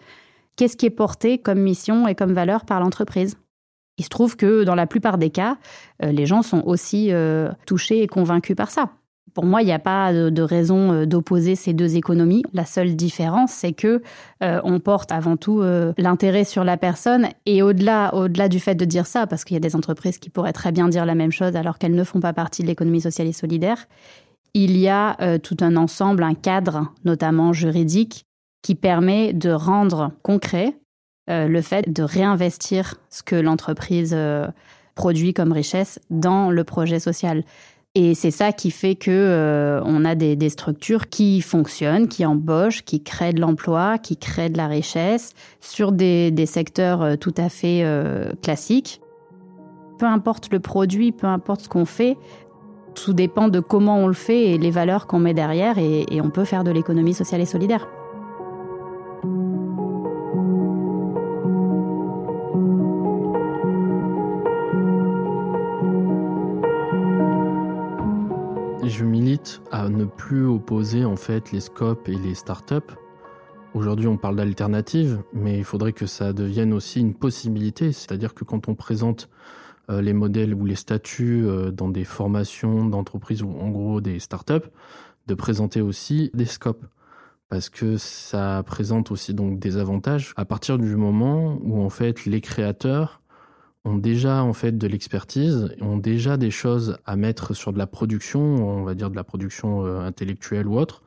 qu'est-ce 0.55 0.77
qui 0.77 0.87
est 0.87 0.91
porté 0.91 1.39
comme 1.39 1.59
mission 1.59 2.07
et 2.07 2.15
comme 2.15 2.35
valeur 2.35 2.67
par 2.67 2.79
l'entreprise. 2.79 3.37
Il 3.99 4.05
se 4.05 4.11
trouve 4.11 4.37
que 4.37 4.63
dans 4.63 4.77
la 4.77 4.87
plupart 4.87 5.19
des 5.19 5.31
cas, 5.31 5.57
les 6.01 6.25
gens 6.25 6.43
sont 6.43 6.63
aussi 6.67 7.11
touchés 7.67 8.05
et 8.05 8.07
convaincus 8.07 8.55
par 8.55 8.71
ça. 8.71 8.91
Pour 9.35 9.45
moi, 9.45 9.63
il 9.63 9.67
n'y 9.67 9.73
a 9.73 9.81
pas 9.81 10.13
de, 10.13 10.43
raison 10.43 10.93
euh, 10.93 11.07
d'opposer 11.07 11.57
ces 11.57 11.73
deux 11.73 11.97
économies. 11.97 12.45
La 12.53 12.65
seule 12.65 12.95
différence, 12.95 13.51
c'est 13.51 13.73
que 13.73 14.01
euh, 14.43 14.61
on 14.63 14.79
porte 14.79 15.11
avant 15.11 15.37
tout 15.37 15.61
euh, 15.61 15.93
l'intérêt 15.99 16.45
sur 16.45 16.63
la 16.63 16.77
personne 16.77 17.27
et 17.45 17.61
au-delà, 17.61 18.15
au-delà 18.15 18.49
du 18.49 18.61
fait 18.61 18.77
de 18.77 18.85
dire 18.85 19.07
ça, 19.07 19.27
parce 19.27 19.45
qu'il 19.45 19.55
y 19.55 19.57
a 19.57 19.61
des 19.61 19.75
entreprises 19.75 20.19
qui 20.19 20.31
pourraient 20.31 20.53
très 20.53 20.71
bien 20.71 20.89
dire 20.89 21.05
la 21.05 21.17
même 21.17 21.33
chose 21.33 21.57
alors 21.57 21.79
qu'elles 21.79 21.97
ne 21.97 22.05
font 22.05 22.21
pas 22.21 22.33
partie 22.33 22.63
de 22.63 22.69
l'économie 22.69 23.01
sociale 23.01 23.27
et 23.27 23.33
solidaire. 23.33 23.87
Il 24.55 24.77
y 24.77 24.89
a 24.89 25.17
tout 25.41 25.57
un 25.63 25.75
ensemble, 25.75 26.23
un 26.23 26.35
cadre, 26.35 26.93
notamment 27.05 27.53
juridique, 27.53 28.25
qui 28.63 28.77
permet 28.77 29.33
de 29.33 29.51
rendre 29.51 30.13
concret 30.23 30.77
le 31.27 31.61
fait 31.61 31.93
de 31.93 32.05
réinvestir 32.05 32.95
ce 33.11 33.25
que 33.25 33.35
l'entreprise 33.35 34.17
produit 34.95 35.35
comme 35.35 35.51
richesse 35.51 35.99
dans 36.11 36.51
le 36.51 36.63
projet 36.63 37.01
social. 37.01 37.43
Et 37.97 38.15
c'est 38.15 38.33
ça 38.33 38.53
qui 38.53 38.73
fait 38.73 38.97
que 38.97 39.11
euh, 39.11 39.81
on 39.85 40.05
a 40.05 40.17
des, 40.17 40.49
structures 40.49 41.09
qui 41.09 41.41
fonctionnent, 41.41 42.09
qui 42.09 42.27
embauchent, 42.27 42.85
qui 42.85 43.01
créent 43.05 43.33
de 43.33 43.41
l'emploi, 43.41 43.99
qui 43.99 44.17
créent 44.17 44.51
de 44.51 44.57
la 44.57 44.67
richesse 44.67 45.33
sur 45.61 45.93
des, 45.93 46.47
secteurs 46.47 47.03
euh, 47.03 47.17
tout 47.17 47.35
à 47.37 47.49
fait 47.49 47.83
euh, 47.85 48.33
classiques. 48.43 49.01
Peu 49.99 50.07
importe 50.07 50.53
le 50.53 50.59
produit, 50.59 51.13
peu 51.13 51.29
importe 51.29 51.63
ce 51.63 51.69
qu'on 51.69 51.85
fait, 51.85 52.17
tout 52.97 53.13
dépend 53.13 53.47
de 53.47 53.61
comment 53.61 53.99
on 53.99 54.09
le 54.09 54.13
fait 54.13 54.51
et 54.51 54.59
les 54.59 54.73
valeurs 54.73 55.07
qu'on 55.07 55.21
met 55.21 55.35
derrière, 55.35 55.79
et 55.79 56.21
on 56.21 56.31
peut 56.31 56.45
faire 56.45 56.65
de 56.65 56.73
l'économie 56.73 57.15
sociale 57.15 57.41
et 57.41 57.47
solidaire. 57.47 57.87
Plus 70.05 70.47
opposer 70.47 71.05
en 71.05 71.17
fait 71.17 71.53
les 71.53 71.61
scopes 71.61 72.09
et 72.09 72.17
les 72.17 72.35
startups. 72.35 72.95
Aujourd'hui, 73.75 74.07
on 74.07 74.17
parle 74.17 74.37
d'alternatives, 74.37 75.23
mais 75.33 75.59
il 75.59 75.65
faudrait 75.65 75.93
que 75.93 76.07
ça 76.07 76.33
devienne 76.33 76.73
aussi 76.73 77.01
une 77.01 77.15
possibilité. 77.15 77.93
C'est-à-dire 77.93 78.33
que 78.33 78.45
quand 78.45 78.69
on 78.69 78.75
présente 78.75 79.29
euh, 79.91 80.01
les 80.01 80.13
modèles 80.13 80.55
ou 80.55 80.65
les 80.65 80.77
statuts 80.77 81.45
euh, 81.45 81.71
dans 81.71 81.89
des 81.89 82.05
formations 82.05 82.87
d'entreprise 82.87 83.43
ou 83.43 83.51
en 83.51 83.71
gros 83.71 84.01
des 84.01 84.19
startups, 84.21 84.69
de 85.27 85.35
présenter 85.35 85.81
aussi 85.81 86.31
des 86.35 86.47
scopes. 86.47 86.85
Parce 87.49 87.69
que 87.69 87.97
ça 87.97 88.63
présente 88.65 89.11
aussi 89.11 89.35
donc 89.35 89.59
des 89.59 89.77
avantages 89.77 90.33
à 90.37 90.45
partir 90.45 90.79
du 90.79 90.97
moment 90.97 91.59
où 91.63 91.83
en 91.83 91.91
fait 91.91 92.25
les 92.25 92.41
créateurs 92.41 93.21
ont 93.85 93.97
déjà 93.97 94.43
en 94.43 94.53
fait 94.53 94.77
de 94.77 94.87
l'expertise, 94.87 95.75
ont 95.81 95.99
déjà 95.99 96.37
des 96.37 96.51
choses 96.51 96.97
à 97.05 97.17
mettre 97.17 97.55
sur 97.55 97.73
de 97.73 97.79
la 97.79 97.87
production, 97.87 98.41
on 98.41 98.83
va 98.83 98.95
dire 98.95 99.11
de 99.11 99.17
la 99.17 99.25
production 99.25 99.87
euh, 99.87 100.01
intellectuelle 100.01 100.67
ou 100.67 100.79
autre. 100.79 101.03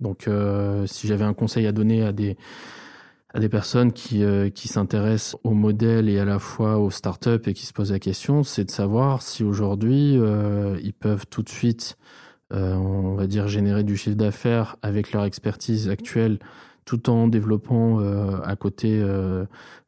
Donc, 0.00 0.26
euh, 0.26 0.86
si 0.86 1.06
j'avais 1.06 1.24
un 1.24 1.34
conseil 1.34 1.66
à 1.66 1.72
donner 1.72 2.02
à 2.02 2.12
des 2.12 2.36
à 3.34 3.40
des 3.40 3.48
personnes 3.48 3.92
qui 3.92 4.24
euh, 4.24 4.50
qui 4.50 4.68
s'intéressent 4.68 5.36
au 5.44 5.52
modèle 5.52 6.08
et 6.08 6.18
à 6.18 6.24
la 6.24 6.38
fois 6.38 6.78
aux 6.78 6.90
startups 6.90 7.40
et 7.46 7.54
qui 7.54 7.66
se 7.66 7.72
posent 7.72 7.92
la 7.92 8.00
question, 8.00 8.42
c'est 8.42 8.64
de 8.64 8.70
savoir 8.70 9.22
si 9.22 9.44
aujourd'hui 9.44 10.14
ils 10.82 10.92
peuvent 10.92 11.26
tout 11.30 11.42
de 11.42 11.48
suite, 11.48 11.96
on 12.50 13.14
va 13.14 13.26
dire, 13.26 13.46
générer 13.48 13.84
du 13.84 13.96
chiffre 13.96 14.16
d'affaires 14.16 14.76
avec 14.82 15.12
leur 15.12 15.24
expertise 15.24 15.88
actuelle 15.88 16.40
tout 16.84 17.10
en 17.10 17.28
développant 17.28 17.98
à 18.44 18.56
côté 18.56 19.02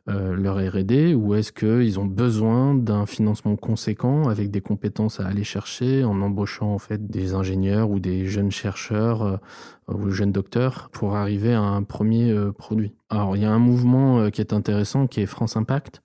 euh, 0.06 0.36
leur 0.36 0.56
R&D 0.58 1.14
ou 1.14 1.34
est-ce 1.34 1.50
qu'ils 1.50 1.98
ont 1.98 2.04
besoin 2.04 2.74
d'un 2.74 3.06
financement 3.06 3.56
conséquent 3.56 4.28
avec 4.28 4.50
des 4.50 4.60
compétences 4.60 5.18
à 5.18 5.26
aller 5.26 5.44
chercher 5.44 6.04
en 6.04 6.20
embauchant 6.20 6.74
en 6.74 6.78
fait 6.78 7.06
des 7.10 7.32
ingénieurs 7.32 7.88
ou 7.88 8.00
des 8.00 8.26
jeunes 8.26 8.50
chercheurs 8.50 9.22
euh, 9.22 9.36
ou 9.88 10.10
jeunes 10.10 10.30
docteurs 10.30 10.90
pour 10.92 11.16
arriver 11.16 11.54
à 11.54 11.62
un 11.62 11.82
premier 11.84 12.30
euh, 12.30 12.52
produit? 12.52 12.92
Alors 13.08 13.34
il 13.34 13.44
y 13.44 13.46
a 13.46 13.50
un 13.50 13.58
mouvement 13.58 14.30
qui 14.30 14.42
est 14.42 14.52
intéressant 14.52 15.06
qui 15.06 15.22
est 15.22 15.26
France 15.26 15.56
Impact 15.56 16.02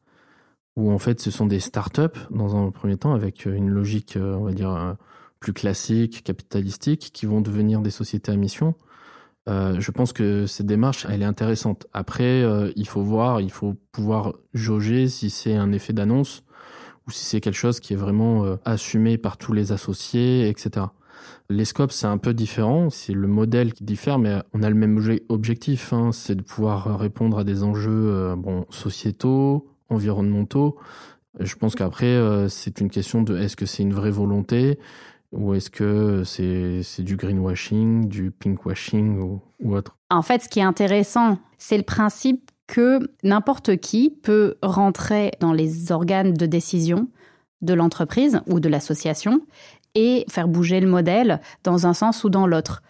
où 0.77 0.93
en 0.93 0.97
fait 0.97 1.19
ce 1.19 1.29
sont 1.29 1.45
des 1.45 1.59
startups 1.59 2.21
dans 2.31 2.55
un 2.55 2.71
premier 2.71 2.95
temps 2.95 3.13
avec 3.13 3.45
une 3.45 3.69
logique 3.69 4.17
on 4.17 4.45
va 4.45 4.53
dire 4.53 4.95
plus 5.41 5.51
classique, 5.51 6.23
capitalistique 6.23 7.11
qui 7.13 7.25
vont 7.25 7.41
devenir 7.41 7.81
des 7.81 7.91
sociétés 7.91 8.31
à 8.31 8.37
mission 8.37 8.75
euh, 9.49 9.79
je 9.79 9.91
pense 9.91 10.13
que 10.13 10.45
cette 10.45 10.67
démarche, 10.67 11.05
elle 11.09 11.21
est 11.21 11.25
intéressante. 11.25 11.87
Après, 11.93 12.43
euh, 12.43 12.71
il 12.75 12.87
faut 12.87 13.01
voir, 13.01 13.41
il 13.41 13.51
faut 13.51 13.75
pouvoir 13.91 14.33
jauger 14.53 15.07
si 15.07 15.29
c'est 15.29 15.55
un 15.55 15.71
effet 15.71 15.93
d'annonce 15.93 16.43
ou 17.07 17.11
si 17.11 17.25
c'est 17.25 17.41
quelque 17.41 17.55
chose 17.57 17.79
qui 17.79 17.93
est 17.93 17.97
vraiment 17.97 18.45
euh, 18.45 18.57
assumé 18.65 19.17
par 19.17 19.37
tous 19.37 19.53
les 19.53 19.71
associés, 19.71 20.47
etc. 20.49 20.87
Les 21.49 21.65
scopes, 21.65 21.91
c'est 21.91 22.05
un 22.05 22.19
peu 22.19 22.33
différent, 22.33 22.91
c'est 22.91 23.13
le 23.13 23.27
modèle 23.27 23.73
qui 23.73 23.83
diffère, 23.83 24.19
mais 24.19 24.35
on 24.53 24.61
a 24.61 24.69
le 24.69 24.75
même 24.75 25.03
objectif, 25.29 25.93
hein, 25.93 26.11
c'est 26.11 26.35
de 26.35 26.43
pouvoir 26.43 26.99
répondre 26.99 27.39
à 27.39 27.43
des 27.43 27.63
enjeux 27.63 28.35
bon, 28.37 28.65
sociétaux, 28.69 29.67
environnementaux. 29.89 30.77
Je 31.39 31.55
pense 31.55 31.73
qu'après, 31.73 32.47
c'est 32.49 32.79
une 32.79 32.89
question 32.89 33.23
de 33.23 33.35
est-ce 33.35 33.55
que 33.55 33.65
c'est 33.65 33.81
une 33.81 33.93
vraie 33.93 34.11
volonté? 34.11 34.77
Ou 35.31 35.53
est-ce 35.53 35.69
que 35.69 36.23
c'est 36.23 37.03
du 37.03 37.15
greenwashing, 37.15 38.07
du 38.07 38.31
pinkwashing 38.31 39.19
ou, 39.19 39.41
ou 39.61 39.75
autre? 39.75 39.97
En 40.09 40.21
fait, 40.21 40.43
ce 40.43 40.49
qui 40.49 40.59
est 40.59 40.63
intéressant, 40.63 41.37
c'est 41.57 41.77
le 41.77 41.83
principe 41.83 42.51
que 42.67 42.99
n'importe 43.23 43.77
qui 43.77 44.11
peut 44.11 44.55
rentrer 44.61 45.31
dans 45.39 45.53
les 45.53 45.91
organes 45.91 46.33
de 46.33 46.45
décision 46.45 47.07
de 47.61 47.73
l'entreprise 47.73 48.41
ou 48.47 48.59
de 48.59 48.69
l'association 48.69 49.41
et 49.95 50.25
faire 50.29 50.47
bouger 50.47 50.79
le 50.79 50.87
modèle 50.87 51.41
dans 51.63 51.87
un 51.87 51.93
sens 51.93 52.23
ou 52.23 52.29
dans 52.29 52.47
l'autre. 52.47 52.81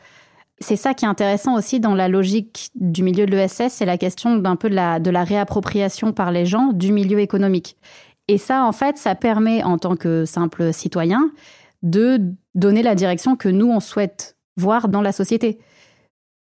C'est 0.60 0.76
ça 0.76 0.94
qui 0.94 1.06
est 1.06 1.08
intéressant 1.08 1.56
aussi 1.56 1.80
dans 1.80 1.96
la 1.96 2.10
logique 2.10 2.70
du 2.76 3.02
milieu 3.02 3.26
de 3.26 3.32
l'ESS, 3.32 3.70
c'est 3.70 3.86
la 3.86 3.98
question 3.98 4.36
d'un 4.36 4.58
peu 4.58 4.70
de 4.70 4.76
la, 4.76 5.00
de 5.00 5.10
la 5.10 5.24
réappropriation 5.24 6.12
par 6.12 6.32
les 6.32 6.46
gens 6.46 6.74
du 6.74 6.92
milieu 6.92 7.20
économique. 7.20 7.78
Et 8.28 8.38
ça, 8.38 8.66
en 8.66 8.74
fait, 8.74 8.98
ça 8.98 9.16
permet, 9.16 9.64
en 9.64 9.78
tant 9.78 9.96
que 9.96 10.26
simple 10.26 10.74
citoyen, 10.74 11.32
de 11.84 12.20
donner 12.56 12.84
la 12.84 12.96
direction 12.96 13.36
que 13.36 13.50
nous, 13.50 13.70
on 13.70 13.80
souhaite 13.80 14.38
voir 14.58 14.88
dans 14.90 15.02
la 15.02 15.12
société. 15.12 15.60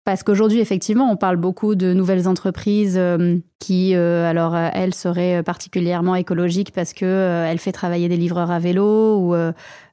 Parce 0.09 0.23
qu'aujourd'hui, 0.23 0.61
effectivement, 0.61 1.11
on 1.13 1.17
parle 1.17 1.37
beaucoup 1.37 1.75
de 1.75 1.93
nouvelles 1.93 2.29
entreprises 2.29 2.97
euh, 2.97 3.37
qui, 3.59 3.95
euh, 3.95 4.25
alors, 4.25 4.55
euh, 4.55 4.71
elles 4.73 4.95
seraient 4.95 5.43
particulièrement 5.43 6.15
écologiques 6.15 6.73
parce 6.73 6.95
que 6.95 7.55
fait 7.59 7.73
travailler 7.73 8.09
des 8.09 8.17
livreurs 8.17 8.51
à 8.51 8.59
vélo 8.59 9.19
ou, 9.19 9.37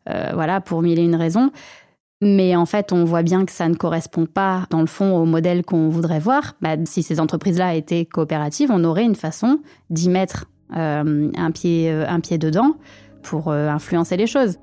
voilà, 0.06 0.62
pour 0.62 0.82
mille 0.82 1.00
et 1.00 1.04
une 1.04 1.16
raisons. 1.16 1.52
Mais 2.22 2.56
en 2.56 2.66
fait, 2.66 2.94
on 2.94 3.04
voit 3.04 3.24
bien 3.24 3.44
que 3.44 3.52
ça 3.52 3.68
ne 3.68 3.76
correspond 3.76 4.26
pas, 4.26 4.68
dans 4.70 4.80
le 4.80 4.88
fond, 4.88 5.18
au 5.18 5.26
modèle 5.26 5.66
qu'on 5.66 5.90
voudrait 5.90 6.20
voir. 6.20 6.56
Bah, 6.62 6.78
si 6.86 7.04
ces 7.04 7.20
entreprises-là 7.20 7.76
étaient 7.76 8.06
coopératives, 8.06 8.72
on 8.72 8.86
aurait 8.86 9.04
une 9.04 9.16
façon 9.16 9.60
d'y 9.90 10.08
mettre 10.08 10.46
un, 10.70 11.52
pied, 11.54 11.92
un 11.92 12.22
pied 12.22 12.38
dedans 12.38 12.78
pour 13.22 13.52
influencer 13.52 14.16
les 14.16 14.28
choses. 14.28 14.60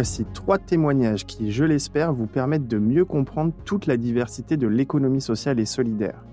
Voici 0.00 0.24
trois 0.32 0.56
témoignages 0.56 1.26
qui, 1.26 1.52
je 1.52 1.62
l'espère, 1.62 2.14
vous 2.14 2.26
permettent 2.26 2.66
de 2.66 2.78
mieux 2.78 3.04
comprendre 3.04 3.52
toute 3.66 3.84
la 3.84 3.98
diversité 3.98 4.56
de 4.56 4.66
l'économie 4.66 5.20
sociale 5.20 5.60
et 5.60 5.66
solidaire. 5.66 6.24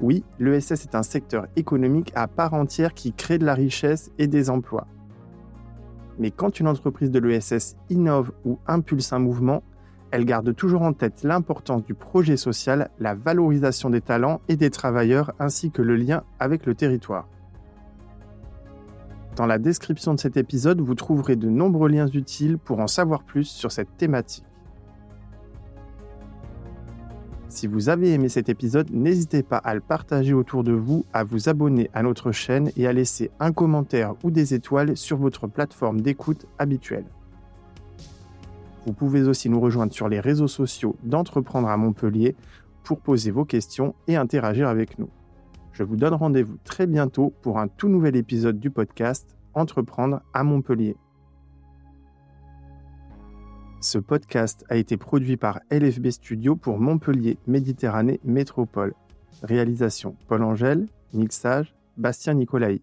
Oui, 0.00 0.22
l'ESS 0.38 0.70
est 0.70 0.94
un 0.94 1.02
secteur 1.02 1.48
économique 1.56 2.12
à 2.14 2.28
part 2.28 2.54
entière 2.54 2.94
qui 2.94 3.14
crée 3.14 3.38
de 3.38 3.44
la 3.44 3.54
richesse 3.54 4.12
et 4.16 4.28
des 4.28 4.48
emplois. 4.48 4.86
Mais 6.20 6.30
quand 6.30 6.60
une 6.60 6.68
entreprise 6.68 7.10
de 7.10 7.18
l'ESS 7.18 7.74
innove 7.90 8.30
ou 8.44 8.60
impulse 8.68 9.12
un 9.12 9.18
mouvement, 9.18 9.64
elle 10.12 10.24
garde 10.24 10.54
toujours 10.54 10.82
en 10.82 10.92
tête 10.92 11.24
l'importance 11.24 11.82
du 11.82 11.94
projet 11.94 12.36
social, 12.36 12.90
la 13.00 13.16
valorisation 13.16 13.90
des 13.90 14.02
talents 14.02 14.40
et 14.46 14.54
des 14.54 14.70
travailleurs 14.70 15.32
ainsi 15.40 15.72
que 15.72 15.82
le 15.82 15.96
lien 15.96 16.22
avec 16.38 16.64
le 16.66 16.76
territoire. 16.76 17.26
Dans 19.36 19.46
la 19.46 19.58
description 19.58 20.12
de 20.12 20.20
cet 20.20 20.36
épisode, 20.36 20.82
vous 20.82 20.94
trouverez 20.94 21.36
de 21.36 21.48
nombreux 21.48 21.88
liens 21.88 22.08
utiles 22.08 22.58
pour 22.58 22.80
en 22.80 22.86
savoir 22.86 23.22
plus 23.22 23.44
sur 23.44 23.72
cette 23.72 23.96
thématique. 23.96 24.44
Si 27.48 27.66
vous 27.66 27.88
avez 27.88 28.12
aimé 28.12 28.28
cet 28.28 28.48
épisode, 28.48 28.90
n'hésitez 28.90 29.42
pas 29.42 29.58
à 29.58 29.74
le 29.74 29.80
partager 29.80 30.34
autour 30.34 30.64
de 30.64 30.72
vous, 30.72 31.04
à 31.12 31.24
vous 31.24 31.48
abonner 31.48 31.90
à 31.94 32.02
notre 32.02 32.32
chaîne 32.32 32.70
et 32.76 32.86
à 32.86 32.92
laisser 32.92 33.30
un 33.40 33.52
commentaire 33.52 34.14
ou 34.22 34.30
des 34.30 34.54
étoiles 34.54 34.96
sur 34.96 35.16
votre 35.16 35.46
plateforme 35.46 36.00
d'écoute 36.00 36.46
habituelle. 36.58 37.04
Vous 38.86 38.92
pouvez 38.92 39.22
aussi 39.22 39.48
nous 39.48 39.60
rejoindre 39.60 39.92
sur 39.92 40.08
les 40.08 40.20
réseaux 40.20 40.48
sociaux 40.48 40.96
d'Entreprendre 41.04 41.68
à 41.68 41.76
Montpellier 41.76 42.34
pour 42.84 43.00
poser 43.00 43.30
vos 43.30 43.44
questions 43.44 43.94
et 44.08 44.16
interagir 44.16 44.68
avec 44.68 44.98
nous. 44.98 45.08
Je 45.72 45.84
vous 45.84 45.96
donne 45.96 46.14
rendez-vous 46.14 46.58
très 46.64 46.86
bientôt 46.86 47.32
pour 47.42 47.58
un 47.58 47.66
tout 47.66 47.88
nouvel 47.88 48.16
épisode 48.16 48.60
du 48.60 48.70
podcast 48.70 49.36
Entreprendre 49.54 50.22
à 50.34 50.44
Montpellier. 50.44 50.96
Ce 53.80 53.98
podcast 53.98 54.64
a 54.68 54.76
été 54.76 54.96
produit 54.96 55.36
par 55.36 55.60
LFB 55.70 56.10
Studio 56.10 56.56
pour 56.56 56.78
Montpellier 56.78 57.38
Méditerranée 57.46 58.20
Métropole. 58.22 58.94
Réalisation 59.42 60.14
Paul 60.28 60.44
Angèle, 60.44 60.86
mixage 61.14 61.74
Bastien 61.96 62.34
Nicolaï. 62.34 62.82